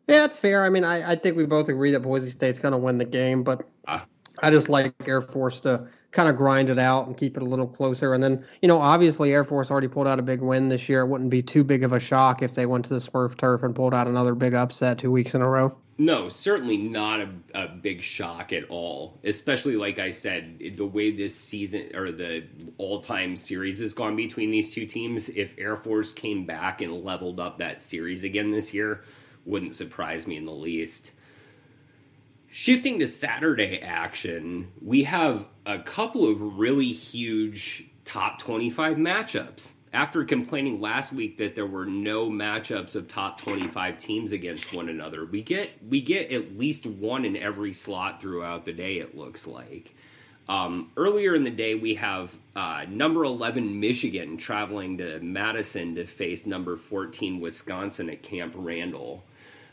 [0.06, 0.64] Yeah, that's fair.
[0.64, 3.06] I mean, I, I think we both agree that Boise State's going to win the
[3.06, 4.00] game, but uh,
[4.42, 7.46] I just like Air Force to kind of grind it out and keep it a
[7.46, 8.12] little closer.
[8.12, 11.00] And then, you know, obviously Air Force already pulled out a big win this year.
[11.00, 13.62] It wouldn't be too big of a shock if they went to the Smurf turf
[13.62, 15.76] and pulled out another big upset two weeks in a row.
[15.96, 19.20] No, certainly not a, a big shock at all.
[19.22, 22.44] Especially like I said, the way this season or the
[22.78, 25.28] all-time series has gone between these two teams.
[25.28, 29.04] If Air Force came back and leveled up that series again this year,
[29.44, 31.12] wouldn't surprise me in the least.
[32.50, 40.24] Shifting to Saturday action, we have a couple of really huge top 25 matchups after
[40.24, 45.24] complaining last week that there were no matchups of top 25 teams against one another
[45.24, 49.46] we get we get at least one in every slot throughout the day it looks
[49.46, 49.94] like.
[50.46, 56.06] Um, earlier in the day we have uh, number 11 michigan traveling to madison to
[56.06, 59.22] face number 14 wisconsin at camp randall.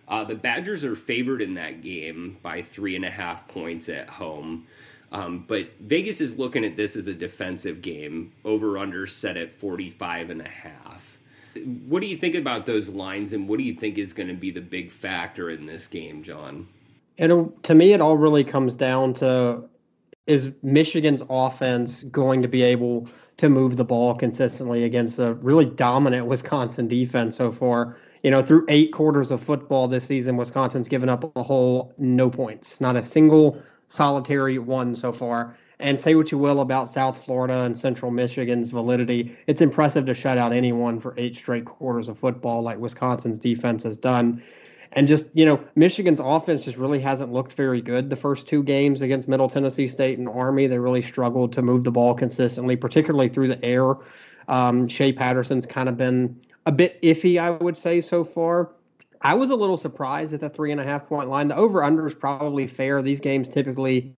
[0.08, 4.08] Uh, the badgers are favored in that game by three and a half points at
[4.08, 4.68] home
[5.12, 8.32] um, but Vegas is looking at this as a defensive game.
[8.46, 11.04] Over under set at 45 and a half.
[11.88, 14.34] What do you think about those lines and what do you think is going to
[14.34, 16.68] be the big factor in this game, John?
[17.18, 19.64] And to me, it all really comes down to
[20.28, 25.66] is Michigan's offense going to be able to move the ball consistently against a really
[25.66, 27.98] dominant Wisconsin defense so far?
[28.24, 32.30] You know, through eight quarters of football this season, Wisconsin's given up a whole no
[32.30, 35.56] points, not a single solitary one so far.
[35.80, 40.14] And say what you will about South Florida and Central Michigan's validity, it's impressive to
[40.14, 44.44] shut out anyone for eight straight quarters of football like Wisconsin's defense has done.
[44.94, 48.62] And just, you know, Michigan's offense just really hasn't looked very good the first two
[48.62, 50.68] games against Middle Tennessee State and Army.
[50.68, 53.96] They really struggled to move the ball consistently, particularly through the air.
[54.48, 58.70] Um, Shea Patterson's kind of been a bit iffy, I would say, so far.
[59.22, 61.48] I was a little surprised at the three and a half point line.
[61.48, 63.02] The over under is probably fair.
[63.02, 64.16] These games typically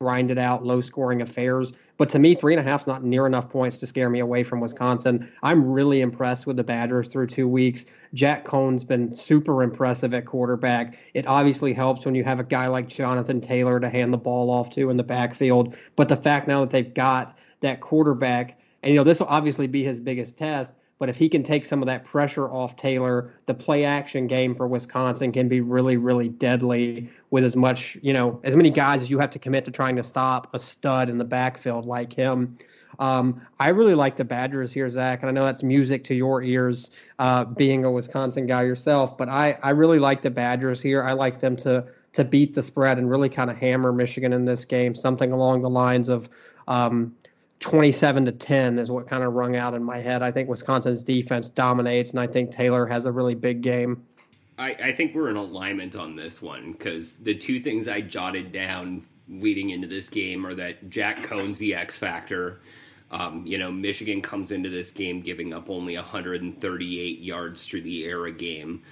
[0.00, 1.72] grinded out, low scoring affairs.
[1.98, 4.20] But to me, three and a half is not near enough points to scare me
[4.20, 5.30] away from Wisconsin.
[5.42, 7.86] I'm really impressed with the Badgers through two weeks.
[8.12, 10.96] Jack Coan's been super impressive at quarterback.
[11.14, 14.50] It obviously helps when you have a guy like Jonathan Taylor to hand the ball
[14.50, 15.74] off to in the backfield.
[15.96, 19.66] But the fact now that they've got that quarterback, and you know, this will obviously
[19.66, 23.34] be his biggest test but if he can take some of that pressure off Taylor,
[23.44, 28.12] the play action game for Wisconsin can be really, really deadly with as much, you
[28.12, 31.10] know, as many guys as you have to commit to trying to stop a stud
[31.10, 32.56] in the backfield like him.
[32.98, 36.42] Um, I really like the Badgers here, Zach, and I know that's music to your
[36.42, 39.18] ears, uh, being a Wisconsin guy yourself.
[39.18, 41.02] But I, I really like the Badgers here.
[41.02, 44.46] I like them to to beat the spread and really kind of hammer Michigan in
[44.46, 46.30] this game, something along the lines of
[46.66, 47.14] um,
[47.60, 50.22] 27 to 10 is what kind of rung out in my head.
[50.22, 54.04] I think Wisconsin's defense dominates, and I think Taylor has a really big game.
[54.58, 58.52] I, I think we're in alignment on this one because the two things I jotted
[58.52, 62.60] down leading into this game are that Jack Coan's the X factor.
[63.10, 68.04] Um, you know, Michigan comes into this game giving up only 138 yards through the
[68.04, 68.82] air a game.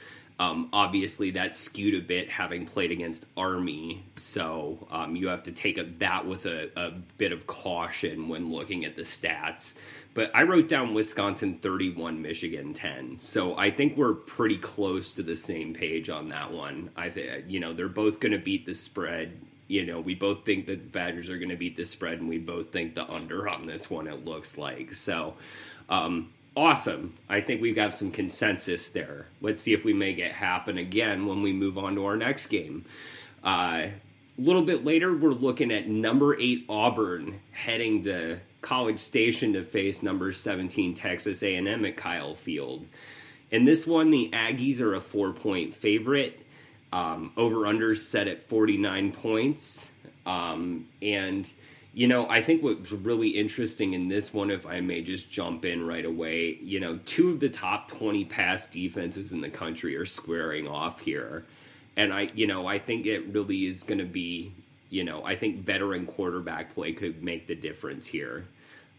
[0.40, 5.52] Um, obviously, that skewed a bit having played against Army, so um, you have to
[5.52, 9.72] take a, that with a, a, bit of caution when looking at the stats.
[10.12, 15.22] But I wrote down Wisconsin 31, Michigan 10, so I think we're pretty close to
[15.22, 16.90] the same page on that one.
[16.96, 19.40] I think you know they're both going to beat the spread.
[19.68, 22.38] You know, we both think the Badgers are going to beat the spread, and we
[22.38, 24.08] both think the under on this one.
[24.08, 25.34] It looks like so.
[25.88, 27.14] Um, awesome.
[27.28, 29.26] I think we've got some consensus there.
[29.40, 32.46] Let's see if we make it happen again when we move on to our next
[32.46, 32.84] game.
[33.44, 33.88] Uh,
[34.36, 39.62] a little bit later, we're looking at number eight Auburn heading to College Station to
[39.62, 42.86] face number 17 Texas A&M at Kyle Field.
[43.50, 46.40] In this one, the Aggies are a four-point favorite.
[46.92, 49.88] Um, over under set at 49 points,
[50.26, 51.44] um, and
[51.94, 55.64] you know, I think what's really interesting in this one, if I may just jump
[55.64, 59.94] in right away, you know, two of the top 20 pass defenses in the country
[59.96, 61.44] are squaring off here.
[61.96, 64.52] And I, you know, I think it really is going to be,
[64.90, 68.44] you know, I think veteran quarterback play could make the difference here.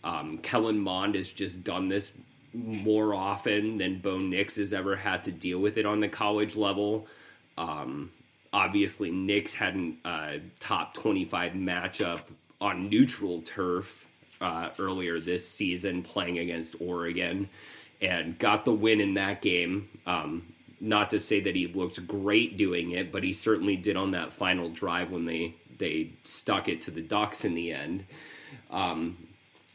[0.06, 2.14] Um, Kellen Mond has just done this
[2.54, 6.56] more often than Bo Nix has ever had to deal with it on the college
[6.56, 7.08] level.
[7.58, 8.12] Um,
[8.54, 9.76] obviously, Nix had
[10.06, 12.22] a uh, top 25 matchup
[12.66, 14.08] on neutral turf
[14.42, 17.48] uh, earlier this season, playing against Oregon,
[18.02, 19.88] and got the win in that game.
[20.08, 24.12] Um, not to say that he looked great doing it, but he certainly did on
[24.12, 28.06] that final drive when they they stuck it to the Ducks in the end.
[28.72, 29.18] Um,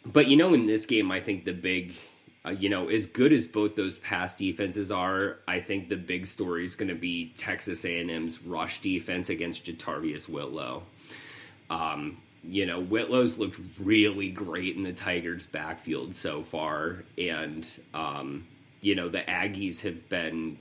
[0.04, 1.94] but you know, in this game, I think the big,
[2.44, 6.26] uh, you know, as good as both those pass defenses are, I think the big
[6.26, 10.82] story is going to be Texas A&M's rush defense against JaTarvious Whitlow.
[11.68, 18.46] Um, you know, Whitlow's looked really great in the Tigers' backfield so far, and um,
[18.80, 20.58] you know the Aggies have been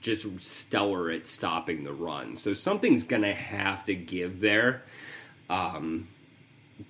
[0.00, 2.36] just stellar at stopping the run.
[2.36, 4.82] So something's gonna have to give there.
[5.48, 6.08] Um,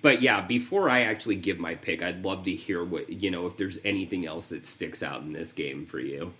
[0.01, 3.47] but yeah, before I actually give my pick, I'd love to hear what you know
[3.47, 6.33] if there's anything else that sticks out in this game for you.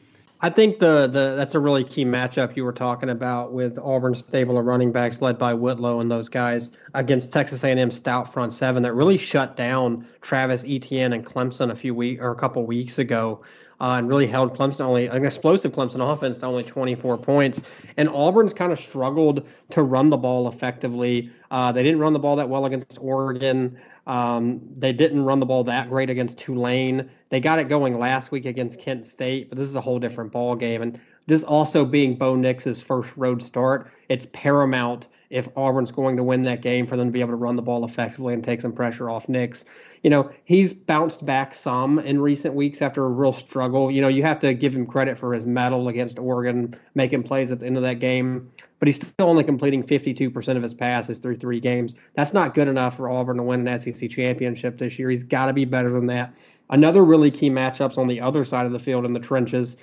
[0.43, 4.19] I think the the that's a really key matchup you were talking about with Auburn's
[4.19, 8.51] stable of running backs led by Whitlow and those guys against Texas A&M stout front
[8.51, 12.65] seven that really shut down Travis Etienne and Clemson a few week or a couple
[12.65, 13.41] weeks ago.
[13.81, 17.61] Uh, and really held Clemson only an explosive Clemson offense to only 24 points.
[17.97, 21.29] And Auburn's kind of struggled to run the ball effectively.
[21.51, 23.77] Uh, they didn't run the ball that well against Oregon.
[24.07, 27.09] Um, they didn't run the ball that great against Tulane.
[27.33, 30.31] They got it going last week against Kent State, but this is a whole different
[30.31, 30.83] ball game.
[30.83, 36.23] And this also being Bo Nix's first road start, it's paramount if Auburn's going to
[36.23, 38.61] win that game for them to be able to run the ball effectively and take
[38.61, 39.65] some pressure off Nix.
[40.03, 43.89] You know, he's bounced back some in recent weeks after a real struggle.
[43.89, 47.51] You know, you have to give him credit for his mettle against Oregon, making plays
[47.51, 48.51] at the end of that game
[48.83, 51.95] but he's still only completing 52% of his passes through three games.
[52.17, 55.09] That's not good enough for Auburn to win an SEC championship this year.
[55.09, 56.33] He's got to be better than that.
[56.73, 59.77] Another really key matchups on the other side of the field in the trenches.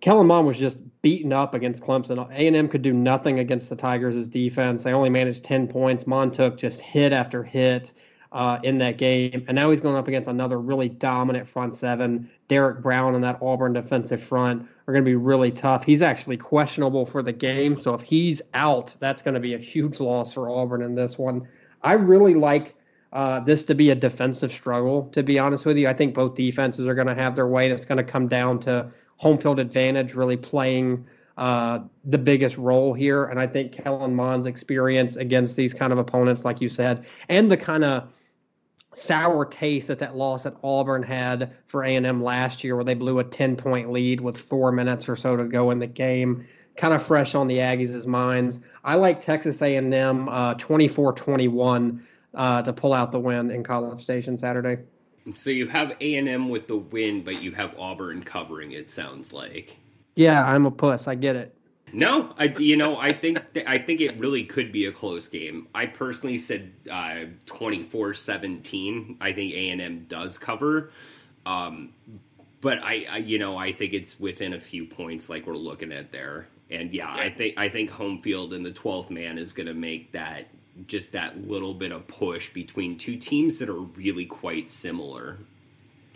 [0.00, 2.28] Kellen Mond was just beaten up against Clemson.
[2.32, 4.82] A&M could do nothing against the Tigers' defense.
[4.82, 6.08] They only managed 10 points.
[6.08, 7.92] Mond took just hit after hit
[8.32, 9.44] uh, in that game.
[9.46, 12.28] And now he's going up against another really dominant front seven.
[12.48, 15.84] Derek Brown and that Auburn defensive front are going to be really tough.
[15.84, 17.80] He's actually questionable for the game.
[17.80, 21.16] So if he's out, that's going to be a huge loss for Auburn in this
[21.16, 21.46] one.
[21.84, 22.74] I really like
[23.14, 25.88] uh, this to be a defensive struggle, to be honest with you.
[25.88, 28.26] I think both defenses are going to have their way, and it's going to come
[28.26, 31.06] down to home field advantage really playing
[31.36, 33.26] uh, the biggest role here.
[33.26, 37.50] And I think Kellen Mond's experience against these kind of opponents, like you said, and
[37.50, 38.12] the kind of
[38.94, 43.20] sour taste that that loss at Auburn had for A&M last year, where they blew
[43.20, 46.44] a 10 point lead with four minutes or so to go in the game,
[46.76, 48.58] kind of fresh on the Aggies' minds.
[48.82, 52.00] I like Texas A&M uh, 24-21
[52.34, 54.82] uh, to pull out the win in College Station Saturday.
[55.36, 58.72] So you have A&M with the win, but you have Auburn covering.
[58.72, 59.76] It sounds like.
[60.14, 61.08] Yeah, I'm a puss.
[61.08, 61.54] I get it.
[61.92, 65.68] No, I you know I think I think it really could be a close game.
[65.74, 69.16] I personally said uh, 24-17.
[69.20, 70.90] I think A and M does cover,
[71.46, 71.90] um,
[72.60, 75.92] but I, I, you know I think it's within a few points like we're looking
[75.92, 76.48] at there.
[76.70, 77.22] And yeah, yeah.
[77.22, 80.48] I think I think home field and the 12th man is going to make that
[80.86, 85.38] just that little bit of push between two teams that are really quite similar.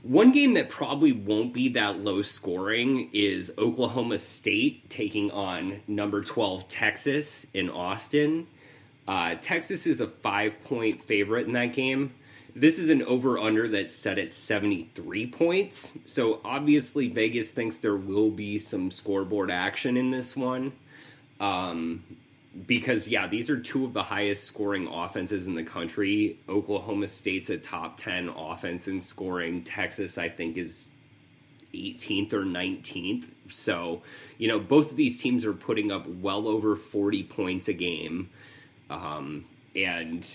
[0.02, 6.22] One game that probably won't be that low scoring is Oklahoma State taking on number
[6.22, 8.46] 12 Texas in Austin.
[9.08, 12.14] Uh, Texas is a five point favorite in that game.
[12.54, 15.92] This is an over under that's set at 73 points.
[16.06, 20.72] So obviously, Vegas thinks there will be some scoreboard action in this one.
[21.40, 22.02] Um,
[22.66, 26.38] because, yeah, these are two of the highest scoring offenses in the country.
[26.48, 29.64] Oklahoma State's a top 10 offense in scoring.
[29.64, 30.88] Texas, I think, is
[31.74, 33.26] 18th or 19th.
[33.50, 34.02] So,
[34.38, 38.30] you know, both of these teams are putting up well over 40 points a game.
[38.90, 39.44] Um,
[39.76, 40.26] and,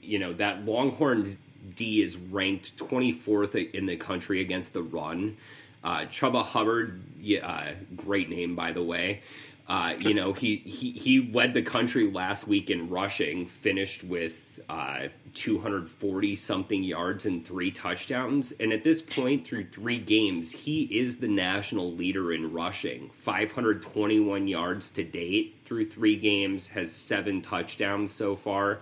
[0.00, 1.36] you know, that Longhorns
[1.74, 5.36] D is ranked 24th in the country against the run.
[5.82, 9.22] Uh, Chuba Hubbard, yeah, uh, great name by the way.
[9.68, 14.34] Uh, you know, he, he he led the country last week in rushing, finished with
[14.68, 18.52] uh, 240 something yards and three touchdowns.
[18.60, 23.10] And at this point, through three games, he is the national leader in rushing.
[23.24, 28.80] 521 yards to date through three games, has seven touchdowns so far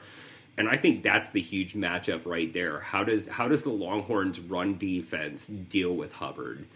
[0.57, 2.81] and I think that's the huge matchup right there.
[2.81, 6.67] How does how does the Longhorns run defense deal with Hubbard?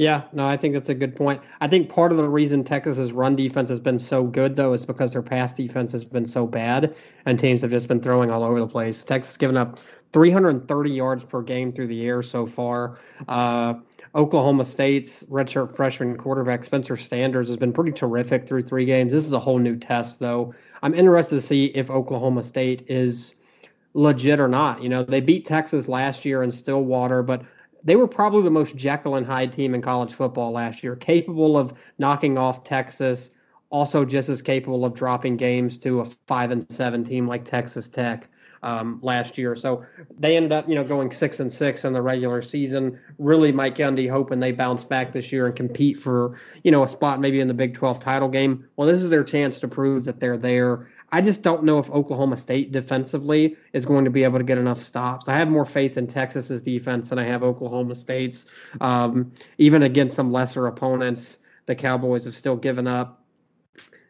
[0.00, 1.42] Yeah, no, I think that's a good point.
[1.60, 4.86] I think part of the reason Texas's run defense has been so good though is
[4.86, 6.96] because their pass defense has been so bad
[7.26, 9.04] and teams have just been throwing all over the place.
[9.04, 9.78] Texas given up
[10.14, 12.98] 330 yards per game through the air so far.
[13.28, 13.74] Uh,
[14.14, 19.12] Oklahoma State's redshirt freshman quarterback Spencer Sanders has been pretty terrific through three games.
[19.12, 20.54] This is a whole new test though.
[20.82, 23.34] I'm interested to see if Oklahoma State is
[23.92, 24.82] legit or not.
[24.82, 27.42] You know, they beat Texas last year in Stillwater, but
[27.84, 31.56] they were probably the most Jekyll and Hyde team in college football last year, capable
[31.56, 33.30] of knocking off Texas,
[33.70, 37.88] also just as capable of dropping games to a five and seven team like Texas
[37.88, 38.28] Tech
[38.62, 39.56] um, last year.
[39.56, 39.84] So
[40.18, 42.98] they ended up, you know, going six and six in the regular season.
[43.18, 46.88] Really, Mike Gundy hoping they bounce back this year and compete for, you know, a
[46.88, 48.68] spot maybe in the Big 12 title game.
[48.76, 50.88] Well, this is their chance to prove that they're there.
[51.12, 54.58] I just don't know if Oklahoma State defensively is going to be able to get
[54.58, 55.28] enough stops.
[55.28, 58.46] I have more faith in Texas's defense than I have Oklahoma State's.
[58.80, 63.24] Um, even against some lesser opponents, the Cowboys have still given up,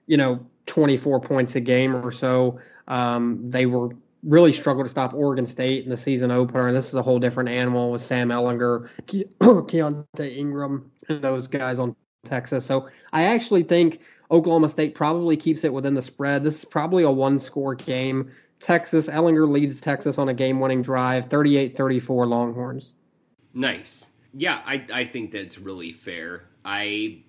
[0.06, 2.58] you know, 24 points a game or so.
[2.88, 3.90] Um, they were
[4.22, 6.68] really struggled to stop Oregon State in the season opener.
[6.68, 11.46] And this is a whole different animal with Sam Ehlinger, Ke- Keaontay Ingram, and those
[11.46, 12.66] guys on Texas.
[12.66, 16.44] So I actually think Oklahoma State probably keeps it within the spread.
[16.44, 18.30] This is probably a one score game.
[18.60, 22.92] Texas, Ehlinger leads Texas on a game winning drive, 38 34 Longhorns.
[23.54, 24.06] Nice.
[24.32, 26.44] Yeah, I, I think that's really fair.
[26.64, 27.22] I,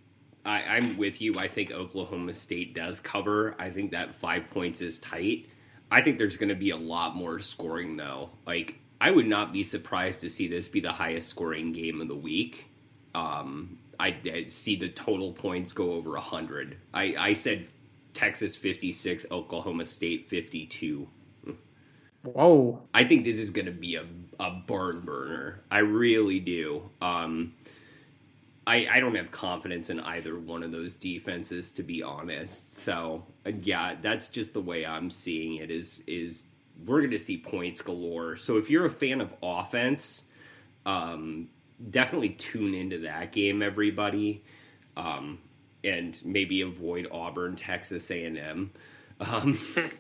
[0.46, 1.40] I I'm with you.
[1.40, 3.56] I think Oklahoma State does cover.
[3.58, 5.48] I think that five points is tight.
[5.90, 8.30] I think there's going to be a lot more scoring though.
[8.46, 12.08] Like I would not be surprised to see this be the highest scoring game of
[12.08, 12.66] the week.
[13.16, 16.78] Um, I, I see the total points go over hundred.
[16.94, 17.68] I, I said
[18.16, 21.08] Texas 56, Oklahoma State 52.
[22.24, 22.82] Whoa!
[22.94, 24.06] I think this is going to be a
[24.40, 25.62] a barn burner.
[25.70, 26.90] I really do.
[27.02, 27.54] Um,
[28.66, 32.84] I, I don't have confidence in either one of those defenses to be honest.
[32.84, 33.26] So
[33.64, 35.72] yeah, that's just the way I'm seeing it.
[35.72, 36.44] Is is
[36.86, 38.38] we're going to see points galore.
[38.38, 40.22] So if you're a fan of offense,
[40.86, 41.50] um,
[41.90, 44.44] definitely tune into that game, everybody,
[44.96, 45.40] um,
[45.84, 48.72] and maybe avoid Auburn, Texas A&M.
[49.20, 49.60] Um,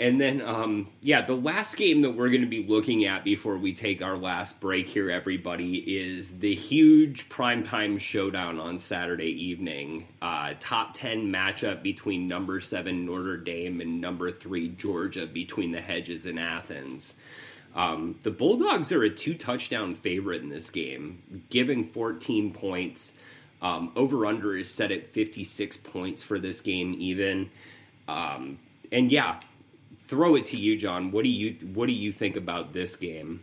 [0.00, 3.58] And then, um, yeah, the last game that we're going to be looking at before
[3.58, 10.06] we take our last break here, everybody, is the huge primetime showdown on Saturday evening.
[10.22, 15.80] Uh, top 10 matchup between number 7 Notre Dame and number 3 Georgia between the
[15.80, 17.14] Hedges and Athens.
[17.74, 23.12] Um, the Bulldogs are a two touchdown favorite in this game, giving 14 points.
[23.60, 27.50] Um, over under is set at 56 points for this game, even.
[28.06, 28.58] Um,
[28.92, 29.40] and yeah,
[30.06, 31.10] throw it to you, John.
[31.10, 33.42] What do you what do you think about this game?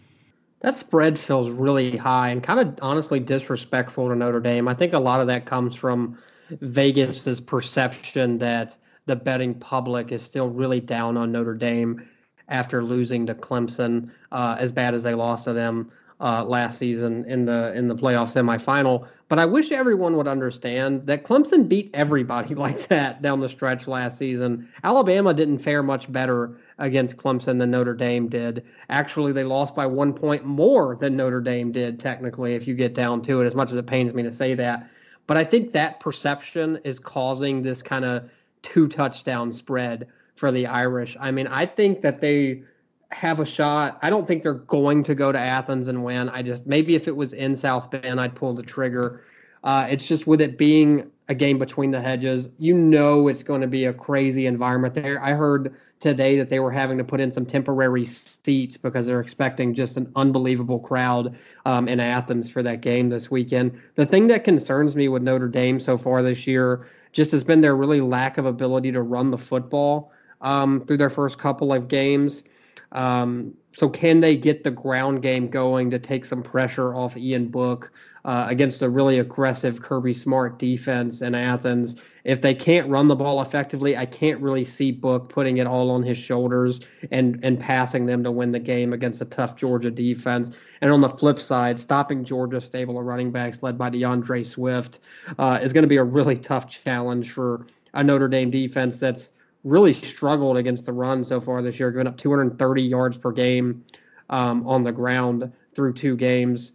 [0.61, 4.67] That spread feels really high and kind of honestly disrespectful to Notre Dame.
[4.67, 6.17] I think a lot of that comes from
[6.49, 12.07] Vegas's perception that the betting public is still really down on Notre Dame
[12.49, 17.25] after losing to Clemson uh, as bad as they lost to them uh, last season
[17.25, 19.07] in the in the playoff semifinal.
[19.27, 23.87] But I wish everyone would understand that Clemson beat everybody like that down the stretch
[23.87, 24.69] last season.
[24.83, 28.63] Alabama didn't fare much better against Clemson than Notre Dame did.
[28.89, 32.93] Actually, they lost by one point more than Notre Dame did, technically, if you get
[32.93, 34.89] down to it, as much as it pains me to say that.
[35.27, 38.29] But I think that perception is causing this kind of
[38.61, 41.17] two touchdown spread for the Irish.
[41.19, 42.63] I mean, I think that they
[43.09, 43.99] have a shot.
[44.01, 46.29] I don't think they're going to go to Athens and win.
[46.29, 49.23] I just maybe if it was in South Bend, I'd pull the trigger.
[49.63, 53.61] Uh, it's just with it being a game between the hedges, you know it's going
[53.61, 55.23] to be a crazy environment there.
[55.23, 59.21] I heard today that they were having to put in some temporary seats because they're
[59.21, 63.79] expecting just an unbelievable crowd um, in Athens for that game this weekend.
[63.95, 67.61] The thing that concerns me with Notre Dame so far this year just has been
[67.61, 70.11] their really lack of ability to run the football
[70.45, 72.43] um, through their first couple of games.
[72.91, 77.49] Um, so can they get the ground game going to take some pressure off Ian
[77.49, 77.91] Book
[78.23, 81.97] uh, against a really aggressive Kirby Smart defense in Athens?
[82.23, 85.91] If they can't run the ball effectively, I can't really see Book putting it all
[85.91, 86.79] on his shoulders
[87.11, 90.55] and and passing them to win the game against a tough Georgia defense.
[90.81, 94.99] And on the flip side, stopping Georgia's stable of running backs led by DeAndre Swift
[95.37, 99.31] uh, is going to be a really tough challenge for a Notre Dame defense that's
[99.66, 103.84] really struggled against the run so far this year, giving up 230 yards per game
[104.30, 106.72] um, on the ground through two games.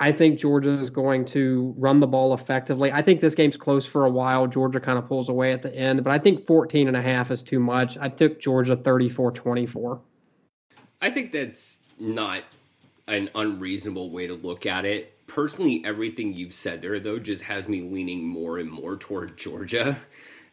[0.00, 2.90] I think Georgia is going to run the ball effectively.
[2.90, 4.48] I think this game's close for a while.
[4.48, 7.30] Georgia kind of pulls away at the end, but I think 14 and a half
[7.30, 7.96] is too much.
[7.98, 10.00] I took Georgia 34-24.
[11.00, 12.42] I think that's not
[13.06, 15.18] an unreasonable way to look at it.
[15.28, 19.98] Personally, everything you've said there though just has me leaning more and more toward Georgia.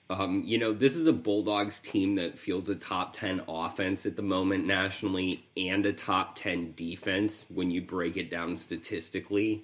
[0.10, 4.16] Um, you know, this is a Bulldogs team that fields a top 10 offense at
[4.16, 9.64] the moment nationally and a top 10 defense when you break it down statistically.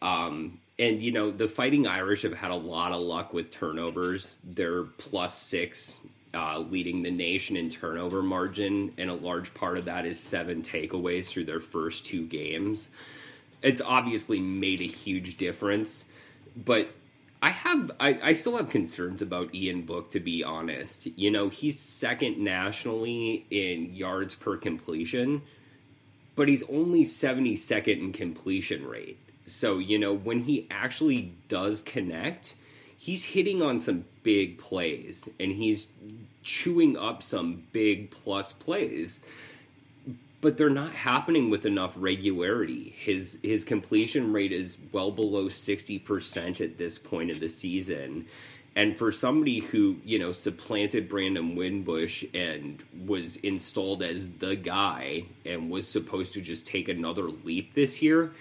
[0.00, 4.38] Um, and, you know, the Fighting Irish have had a lot of luck with turnovers.
[4.44, 6.00] They're plus six,
[6.32, 10.62] uh, leading the nation in turnover margin, and a large part of that is seven
[10.62, 12.88] takeaways through their first two games.
[13.62, 16.04] It's obviously made a huge difference,
[16.56, 16.90] but
[17.42, 21.06] I have I, I still have concerns about Ian Book to be honest.
[21.06, 25.42] You know, he's second nationally in yards per completion,
[26.34, 29.18] but he's only 72nd in completion rate.
[29.46, 32.54] So, you know, when he actually does connect,
[32.96, 35.86] he's hitting on some big plays and he's
[36.42, 39.20] chewing up some big plus plays
[40.40, 42.94] but they're not happening with enough regularity.
[42.98, 48.26] His his completion rate is well below 60% at this point of the season.
[48.76, 55.24] And for somebody who, you know, supplanted Brandon Wimbush and was installed as the guy
[55.46, 58.32] and was supposed to just take another leap this year,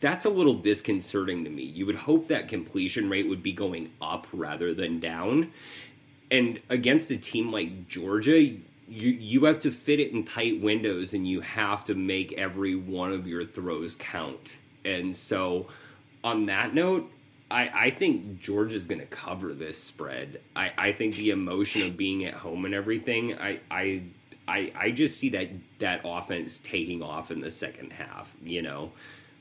[0.00, 1.64] that's a little disconcerting to me.
[1.64, 5.50] You would hope that completion rate would be going up rather than down.
[6.30, 8.56] And against a team like Georgia,
[8.88, 12.74] you you have to fit it in tight windows and you have to make every
[12.74, 14.56] one of your throws count.
[14.84, 15.68] And so
[16.22, 17.10] on that note,
[17.50, 20.40] I, I think George is gonna cover this spread.
[20.54, 24.02] I, I think the emotion of being at home and everything, I, I
[24.46, 28.92] I I just see that that offense taking off in the second half, you know.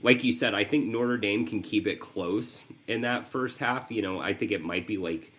[0.02, 3.89] Like you said, I think Notre Dame can keep it close in that first half.
[3.89, 5.32] You know, I think it might be like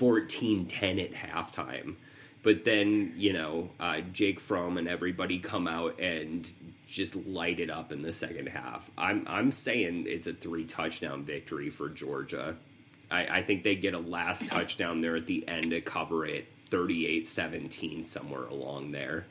[0.00, 1.94] 14-10 at halftime
[2.44, 6.48] but then, you know, uh, Jake Fromm and everybody come out and
[6.86, 8.88] just light it up in the second half.
[8.98, 12.54] I'm I'm saying it's a three touchdown victory for Georgia.
[13.10, 16.46] I, I think they get a last touchdown there at the end to cover it
[16.70, 19.24] 38 17, somewhere along there.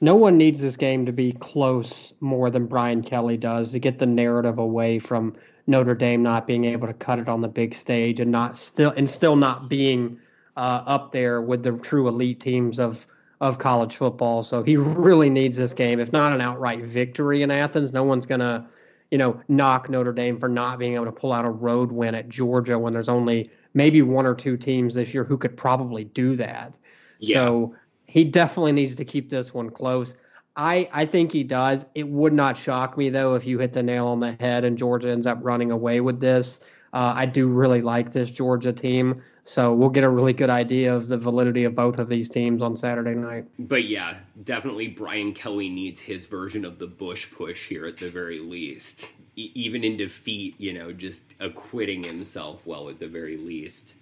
[0.00, 3.98] No one needs this game to be close more than Brian Kelly does to get
[3.98, 5.36] the narrative away from
[5.66, 8.90] Notre Dame not being able to cut it on the big stage and not still
[8.96, 10.18] and still not being
[10.56, 13.06] uh, up there with the true elite teams of
[13.40, 14.42] of college football.
[14.42, 16.00] So he really needs this game.
[16.00, 18.68] If not an outright victory in Athens, no one's gonna,
[19.10, 22.14] you know, knock Notre Dame for not being able to pull out a road win
[22.14, 26.04] at Georgia when there's only maybe one or two teams this year who could probably
[26.04, 26.78] do that.
[27.18, 27.34] Yeah.
[27.34, 27.74] So
[28.06, 30.14] he definitely needs to keep this one close.
[30.56, 31.84] I, I think he does.
[31.94, 34.78] It would not shock me though if you hit the nail on the head and
[34.78, 36.60] Georgia ends up running away with this.
[36.94, 39.22] Uh, I do really like this Georgia team.
[39.46, 42.62] So we'll get a really good idea of the validity of both of these teams
[42.62, 43.44] on Saturday night.
[43.60, 48.10] But yeah, definitely Brian Kelly needs his version of the Bush push here at the
[48.10, 49.06] very least.
[49.36, 53.92] E- even in defeat, you know, just acquitting himself well at the very least.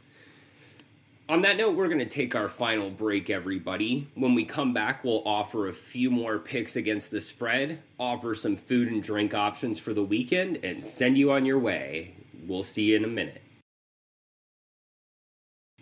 [1.29, 4.09] On that note, we're going to take our final break, everybody.
[4.15, 8.57] When we come back, we'll offer a few more picks against the spread, offer some
[8.57, 12.15] food and drink options for the weekend, and send you on your way.
[12.47, 13.43] We'll see you in a minute.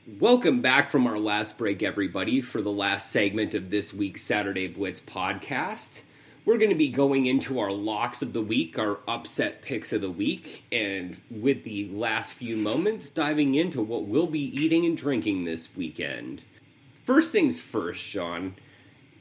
[0.05, 4.67] Welcome back from our last break, everybody, for the last segment of this week's Saturday
[4.67, 6.01] Blitz podcast.
[6.45, 10.01] We're going to be going into our locks of the week, our upset picks of
[10.01, 14.97] the week, and with the last few moments, diving into what we'll be eating and
[14.99, 16.43] drinking this weekend.
[17.05, 18.57] First things first, John.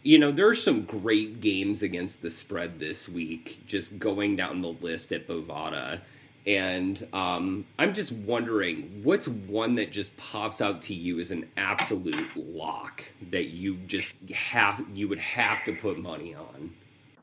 [0.01, 4.63] You know, there are some great games against the spread this week, just going down
[4.63, 6.01] the list at Bovada.
[6.47, 11.47] And um, I'm just wondering, what's one that just pops out to you as an
[11.57, 16.73] absolute lock that you just have you would have to put money on?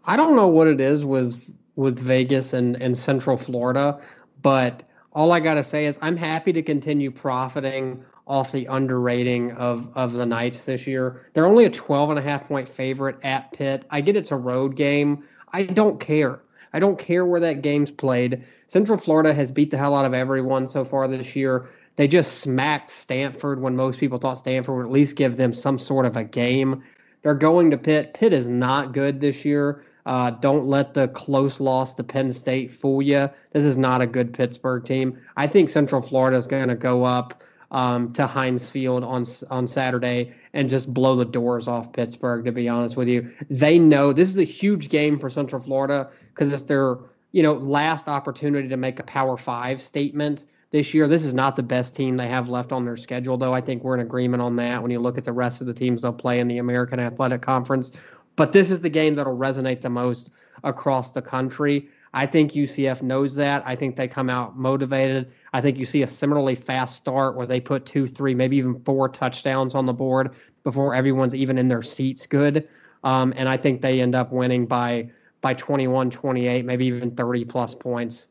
[0.04, 4.00] I don't know what it is with with Vegas and, and Central Florida,
[4.42, 9.88] but all I gotta say is I'm happy to continue profiting off the underrating of
[9.96, 11.26] of the Knights this year.
[11.34, 13.84] They're only a 12 and a half point favorite at Pitt.
[13.90, 15.24] I get it's a road game.
[15.52, 16.40] I don't care.
[16.72, 18.44] I don't care where that game's played.
[18.68, 21.70] Central Florida has beat the hell out of everyone so far this year.
[21.96, 25.78] They just smacked Stanford when most people thought Stanford would at least give them some
[25.78, 26.84] sort of a game.
[27.22, 28.14] They're going to Pitt.
[28.14, 29.84] Pitt is not good this year.
[30.06, 33.28] Uh, don't let the close loss to Penn State fool you.
[33.52, 35.18] This is not a good Pittsburgh team.
[35.36, 39.66] I think Central Florida is going to go up um, to Heinz Field on on
[39.66, 42.44] Saturday and just blow the doors off Pittsburgh.
[42.44, 46.10] To be honest with you, they know this is a huge game for Central Florida
[46.34, 46.98] because it's their
[47.32, 51.08] you know last opportunity to make a Power Five statement this year.
[51.08, 53.54] This is not the best team they have left on their schedule, though.
[53.54, 55.74] I think we're in agreement on that when you look at the rest of the
[55.74, 57.90] teams they'll play in the American Athletic Conference.
[58.36, 60.30] But this is the game that'll resonate the most
[60.62, 61.88] across the country.
[62.14, 63.62] I think UCF knows that.
[63.66, 65.32] I think they come out motivated.
[65.52, 68.80] I think you see a similarly fast start where they put two, three, maybe even
[68.80, 72.68] four touchdowns on the board before everyone's even in their seats good.
[73.04, 75.10] Um, and I think they end up winning by
[75.40, 78.26] by 21, 28, maybe even 30 plus points.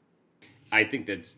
[0.71, 1.35] I think that's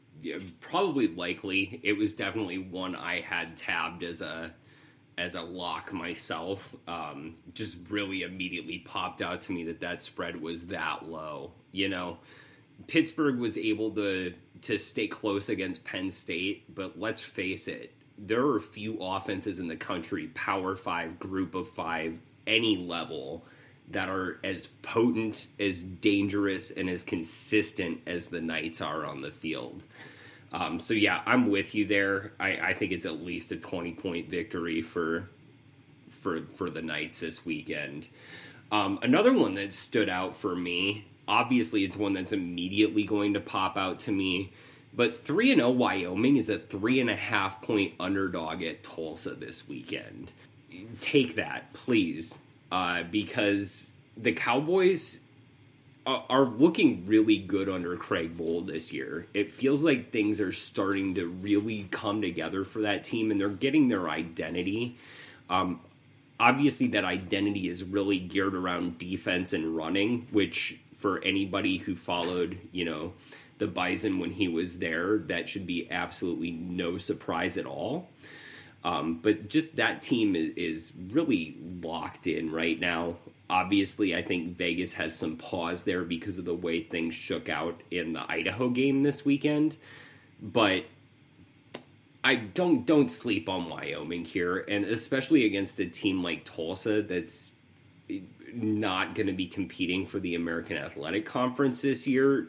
[0.59, 1.80] probably likely.
[1.84, 4.51] It was definitely one I had tabbed as a
[5.17, 6.74] as a lock myself.
[6.88, 11.51] Um, just really immediately popped out to me that that spread was that low.
[11.72, 12.17] You know,
[12.88, 18.45] Pittsburgh was able to to stay close against Penn State, but let's face it, there
[18.45, 23.45] are few offenses in the country, Power Five, Group of Five, any level,
[23.91, 29.31] that are as potent, as dangerous, and as consistent as the Knights are on the
[29.31, 29.81] field.
[30.51, 32.33] Um, so yeah, I'm with you there.
[32.39, 35.29] I, I think it's at least a 20 point victory for
[36.21, 38.07] for for the Knights this weekend.
[38.71, 43.39] Um, another one that stood out for me obviously it's one that's immediately going to
[43.39, 44.51] pop out to me.
[44.93, 49.67] But 3 0 Wyoming is a three and a half point underdog at Tulsa this
[49.67, 50.31] weekend.
[50.99, 52.39] Take that, please,
[52.72, 55.20] uh, because the Cowboys
[56.05, 59.28] are, are looking really good under Craig Bohl this year.
[59.34, 63.49] It feels like things are starting to really come together for that team, and they're
[63.49, 64.97] getting their identity.
[65.49, 65.82] Um,
[66.39, 72.57] obviously, that identity is really geared around defense and running, which for anybody who followed,
[72.72, 73.13] you know,
[73.57, 78.09] the Bison when he was there, that should be absolutely no surprise at all.
[78.84, 83.17] Um, but just that team is, is, really locked in right now.
[83.49, 87.82] Obviously, I think Vegas has some pause there because of the way things shook out
[87.91, 89.75] in the Idaho game this weekend.
[90.41, 90.86] But
[92.23, 97.51] I don't don't sleep on Wyoming here, and especially against a team like Tulsa that's
[98.53, 102.47] not going to be competing for the American Athletic Conference this year.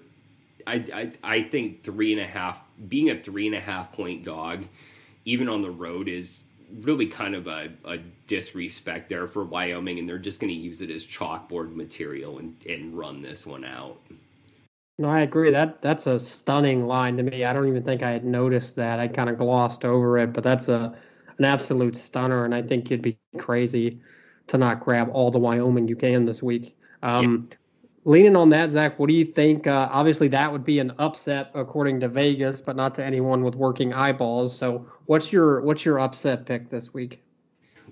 [0.66, 4.24] I, I, I think three and a half, being a three and a half point
[4.24, 4.64] dog,
[5.31, 6.45] even on the road, is
[6.83, 10.81] really kind of a, a disrespect there for Wyoming, and they're just going to use
[10.81, 13.99] it as chalkboard material and, and run this one out.
[14.99, 15.51] No, I agree.
[15.51, 17.45] That that's a stunning line to me.
[17.45, 18.99] I don't even think I had noticed that.
[18.99, 20.95] I kind of glossed over it, but that's a
[21.39, 23.99] an absolute stunner, and I think you'd be crazy
[24.49, 26.76] to not grab all the Wyoming you can this week.
[27.03, 27.57] Um, yeah.
[28.05, 29.67] Leaning on that, Zach, what do you think?
[29.67, 33.55] Uh, obviously, that would be an upset according to Vegas, but not to anyone with
[33.55, 34.57] working eyeballs.
[34.57, 37.23] So, what's your what's your upset pick this week?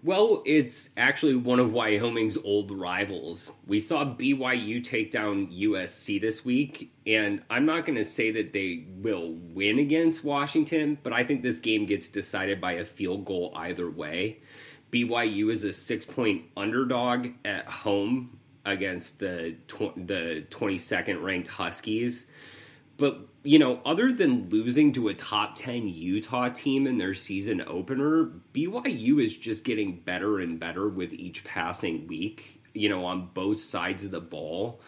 [0.03, 3.51] Well, it's actually one of Wyoming's old rivals.
[3.67, 8.53] We saw BYU take down USC this week, and I'm not going to say that
[8.53, 13.25] they will win against Washington, but I think this game gets decided by a field
[13.25, 14.39] goal either way.
[14.93, 22.27] BYU is a six point underdog at home against the tw- the 22nd ranked Huskies.
[22.99, 27.63] But, you know, other than losing to a top 10 Utah team in their season
[27.67, 33.31] opener, BYU is just getting better and better with each passing week, you know, on
[33.35, 34.81] both sides of the ball.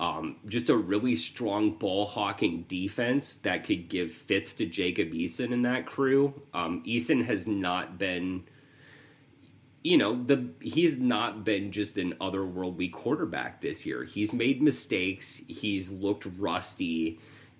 [0.00, 5.52] Um, just a really strong ball hawking defense that could give fits to Jacob Eason
[5.52, 6.34] and that crew.
[6.52, 8.42] Um, Eason has not been
[9.82, 14.04] you know, the he's not been just an otherworldly quarterback this year.
[14.04, 15.40] He's made mistakes.
[15.48, 17.18] He's looked rusty,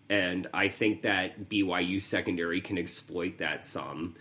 [0.08, 4.14] and I think that BYU secondary can exploit that some.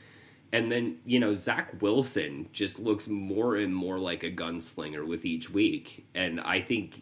[0.52, 5.24] And then you know Zach Wilson just looks more and more like a gunslinger with
[5.24, 7.00] each week, and I think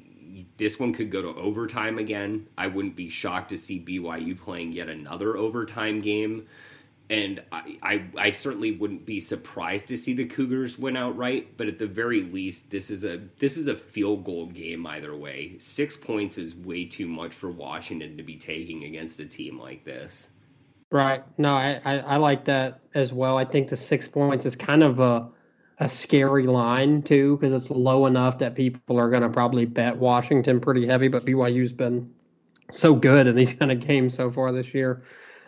[0.57, 2.47] this one could go to overtime again.
[2.57, 6.45] I wouldn't be shocked to see BYU playing yet another overtime game.
[7.09, 11.67] And I, I, I certainly wouldn't be surprised to see the Cougars win outright, but
[11.67, 15.55] at the very least, this is a this is a field goal game either way.
[15.57, 19.83] Six points is way too much for Washington to be taking against a team like
[19.83, 20.27] this.
[20.91, 21.23] Right.
[21.39, 23.37] No, I, I, I like that as well.
[23.37, 25.29] I think the six points is kind of a
[25.79, 29.97] a scary line too because it's low enough that people are going to probably bet
[29.97, 31.07] Washington pretty heavy.
[31.07, 32.13] But BYU's been
[32.69, 35.01] so good in these kind of games so far this year.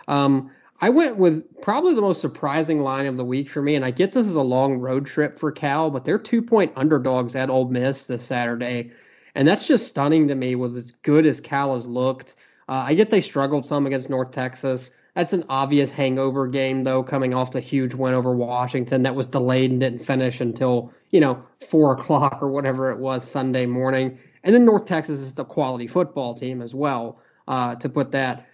[0.08, 0.52] Um,
[0.84, 3.92] I went with probably the most surprising line of the week for me, and I
[3.92, 7.52] get this is a long road trip for Cal, but they're two point underdogs at
[7.52, 8.92] Ole Miss this Saturday,
[9.36, 10.56] and that's just stunning to me.
[10.56, 12.36] With as good as Cal has looked,
[12.68, 14.90] uh, I get they struggled some against North Texas.
[15.16, 19.28] That's an obvious hangover game, though, coming off the huge win over Washington that was
[19.28, 24.18] delayed and didn't finish until you know four o'clock or whatever it was Sunday morning.
[24.44, 27.20] And then North Texas is a quality football team as well.
[27.48, 28.48] Uh, to put that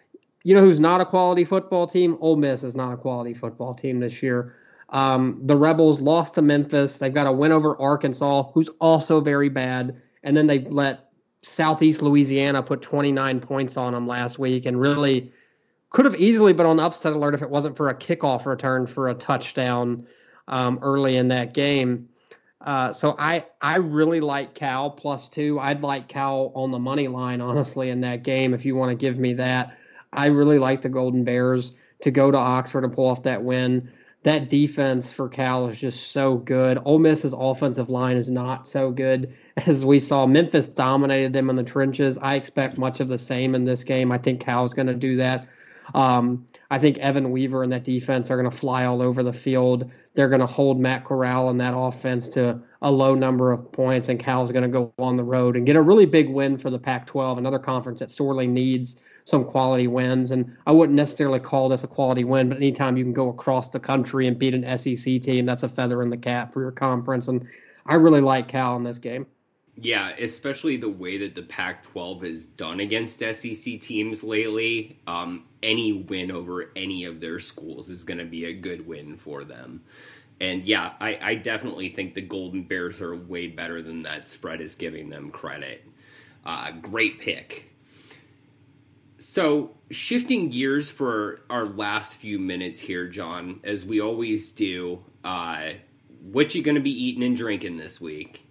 [0.47, 2.17] you know who's not a quality football team?
[2.21, 4.55] Ole Miss is not a quality football team this year.
[4.87, 6.95] Um, the Rebels lost to Memphis.
[6.97, 10.01] They've got a win over Arkansas, who's also very bad.
[10.23, 11.09] And then they let
[11.41, 15.33] Southeast Louisiana put 29 points on them last week and really
[15.89, 19.09] could have easily been on upset alert if it wasn't for a kickoff return for
[19.09, 20.07] a touchdown
[20.47, 22.07] um, early in that game.
[22.61, 25.59] Uh, so I I really like Cal plus two.
[25.59, 28.95] I'd like Cal on the money line honestly in that game if you want to
[28.95, 29.77] give me that.
[30.13, 33.89] I really like the Golden Bears to go to Oxford and pull off that win.
[34.23, 36.79] That defense for Cal is just so good.
[36.83, 40.25] Ole Miss's offensive line is not so good as we saw.
[40.25, 42.17] Memphis dominated them in the trenches.
[42.17, 44.11] I expect much of the same in this game.
[44.11, 45.47] I think Cal's going to do that.
[45.95, 49.31] Um, I think Evan Weaver and that defense are going to fly all over the
[49.31, 49.89] field.
[50.15, 54.09] They're going to hold Matt Corral and that offense to a low number of points,
[54.09, 56.69] and Cal's going to go on the road and get a really big win for
[56.69, 60.31] the Pac 12, another conference that sorely needs some quality wins.
[60.31, 63.69] And I wouldn't necessarily call this a quality win, but anytime you can go across
[63.69, 66.71] the country and beat an SEC team, that's a feather in the cap for your
[66.71, 67.27] conference.
[67.27, 67.45] And
[67.85, 69.27] I really like Cal in this game.
[69.75, 74.97] Yeah, especially the way that the Pac 12 has done against SEC teams lately.
[75.07, 79.17] Um, any win over any of their schools is going to be a good win
[79.17, 79.83] for them.
[80.39, 84.61] And yeah, I, I, definitely think the Golden Bears are way better than that spread
[84.61, 85.83] is giving them credit.
[86.45, 87.71] Uh, great pick.
[89.37, 95.73] So, shifting gears for our last few minutes here, John, as we always do, uh,
[96.23, 98.41] what you going to be eating and drinking this week?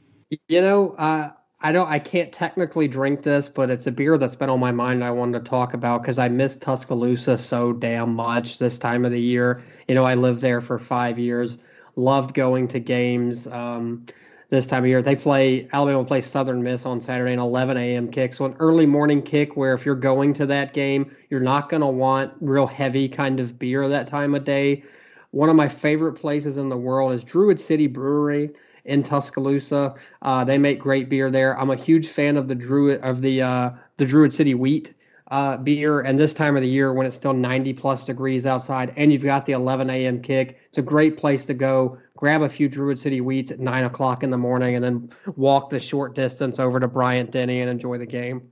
[0.47, 4.37] You know, uh, I don't, I can't technically drink this, but it's a beer that's
[4.37, 5.03] been on my mind.
[5.03, 9.11] I wanted to talk about because I miss Tuscaloosa so damn much this time of
[9.11, 9.65] the year.
[9.89, 11.59] You know, I lived there for five years,
[11.97, 13.49] loved going to games.
[13.49, 14.07] Um,
[14.49, 15.03] this time of year.
[15.03, 18.11] They play Alabama plays Southern Miss on Saturday, an 11 a.m.
[18.11, 18.35] kick.
[18.35, 21.81] So an early morning kick where if you're going to that game, you're not going
[21.81, 24.85] to want real heavy kind of beer that time of day.
[25.33, 28.51] One of my favorite places in the world is Druid City Brewery
[28.85, 29.95] in Tuscaloosa.
[30.23, 31.59] Uh, they make great beer there.
[31.59, 34.95] I'm a huge fan of the Druid of the uh, the Druid City Wheat
[35.31, 36.01] uh, beer.
[36.01, 39.25] And this time of the year, when it's still 90 plus degrees outside, and you've
[39.25, 40.23] got the 11 a.m.
[40.23, 41.99] kick, it's a great place to go.
[42.17, 45.71] Grab a few Druid City wheats at nine o'clock in the morning, and then walk
[45.71, 48.51] the short distance over to Bryant Denny and enjoy the game.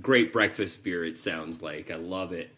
[0.00, 1.04] Great breakfast beer.
[1.04, 2.50] It sounds like I love it.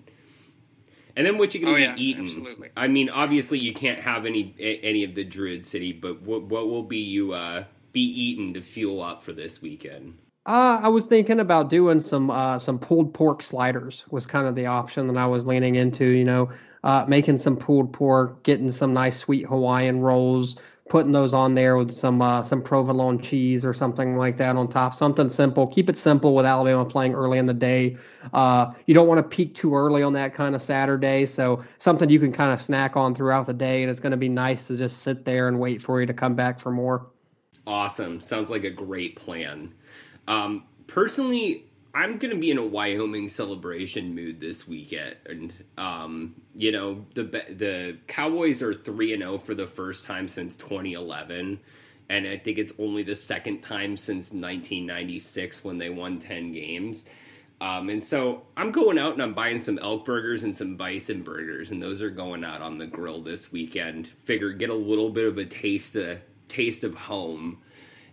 [1.17, 2.27] And then what you gonna oh, be yeah, eating?
[2.27, 2.71] Absolutely.
[2.77, 6.69] I mean, obviously you can't have any any of the Druid City, but what what
[6.69, 10.17] will be you uh, be eating to fuel up for this weekend?
[10.47, 14.55] Uh, I was thinking about doing some uh, some pulled pork sliders was kind of
[14.55, 16.07] the option that I was leaning into.
[16.07, 16.51] You know,
[16.85, 20.57] uh, making some pulled pork, getting some nice sweet Hawaiian rolls,
[20.89, 24.69] putting those on there with some uh, some provolone cheese or something like that on
[24.69, 24.95] top.
[24.95, 25.67] Something simple.
[25.67, 27.97] Keep it simple with Alabama playing early in the day.
[28.35, 32.11] Uh, you don't want to peak too early on that kind of Saturday, so something
[32.11, 34.67] you can kind of snack on throughout the day, and it's going to be nice
[34.67, 37.07] to just sit there and wait for you to come back for more.
[37.67, 38.21] Awesome.
[38.21, 39.73] Sounds like a great plan.
[40.27, 45.17] Um, personally, I'm to be in a Wyoming celebration mood this weekend.
[45.27, 50.29] And, um, you know, the the Cowboys are 3 and 0 for the first time
[50.29, 51.61] since 2011.
[52.09, 57.05] And I think it's only the second time since 1996 when they won 10 games.
[57.61, 61.23] Um, and so I'm going out and I'm buying some elk burgers and some bison
[61.23, 64.09] burgers, and those are going out on the grill this weekend.
[64.25, 67.59] Figure get a little bit of a taste of taste of home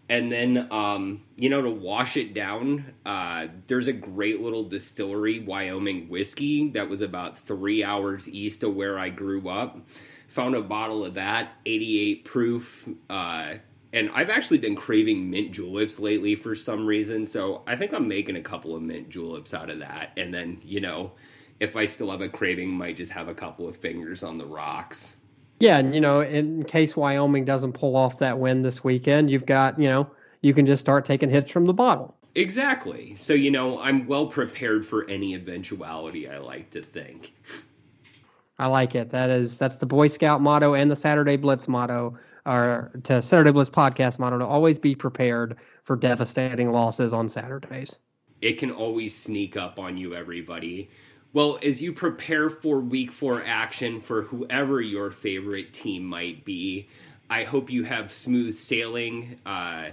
[0.10, 5.40] and then um, you know to wash it down uh, there's a great little distillery
[5.40, 9.80] wyoming whiskey that was about three hours east of where i grew up
[10.28, 13.54] found a bottle of that 88 proof uh,
[13.94, 17.26] and I've actually been craving mint juleps lately for some reason.
[17.26, 20.12] So I think I'm making a couple of mint juleps out of that.
[20.18, 21.14] And then, you know,
[21.60, 24.46] if I still have a craving, might just have a couple of fingers on the
[24.46, 25.16] rocks.
[25.60, 29.46] Yeah, and you know, in case Wyoming doesn't pull off that win this weekend, you've
[29.46, 30.10] got, you know,
[30.42, 32.16] you can just start taking hits from the bottle.
[32.36, 33.16] Exactly.
[33.18, 37.34] So, you know, I'm well prepared for any eventuality, I like to think.
[38.60, 39.10] I like it.
[39.10, 43.52] That is that's the Boy Scout motto and the Saturday Blitz motto or to Saturday
[43.52, 48.00] Blitz podcast motto to always be prepared for devastating losses on Saturdays.
[48.42, 50.90] It can always sneak up on you, everybody.
[51.34, 56.88] Well, as you prepare for week four action for whoever your favorite team might be,
[57.30, 59.38] I hope you have smooth sailing.
[59.46, 59.90] Uh,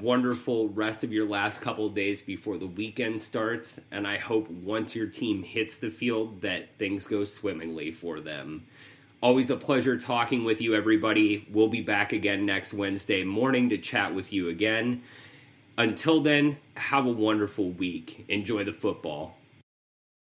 [0.00, 3.78] wonderful rest of your last couple days before the weekend starts.
[3.90, 8.64] And I hope once your team hits the field that things go swimmingly for them.
[9.22, 11.46] Always a pleasure talking with you, everybody.
[11.52, 15.02] We'll be back again next Wednesday morning to chat with you again.
[15.76, 18.24] Until then, have a wonderful week.
[18.28, 19.36] Enjoy the football.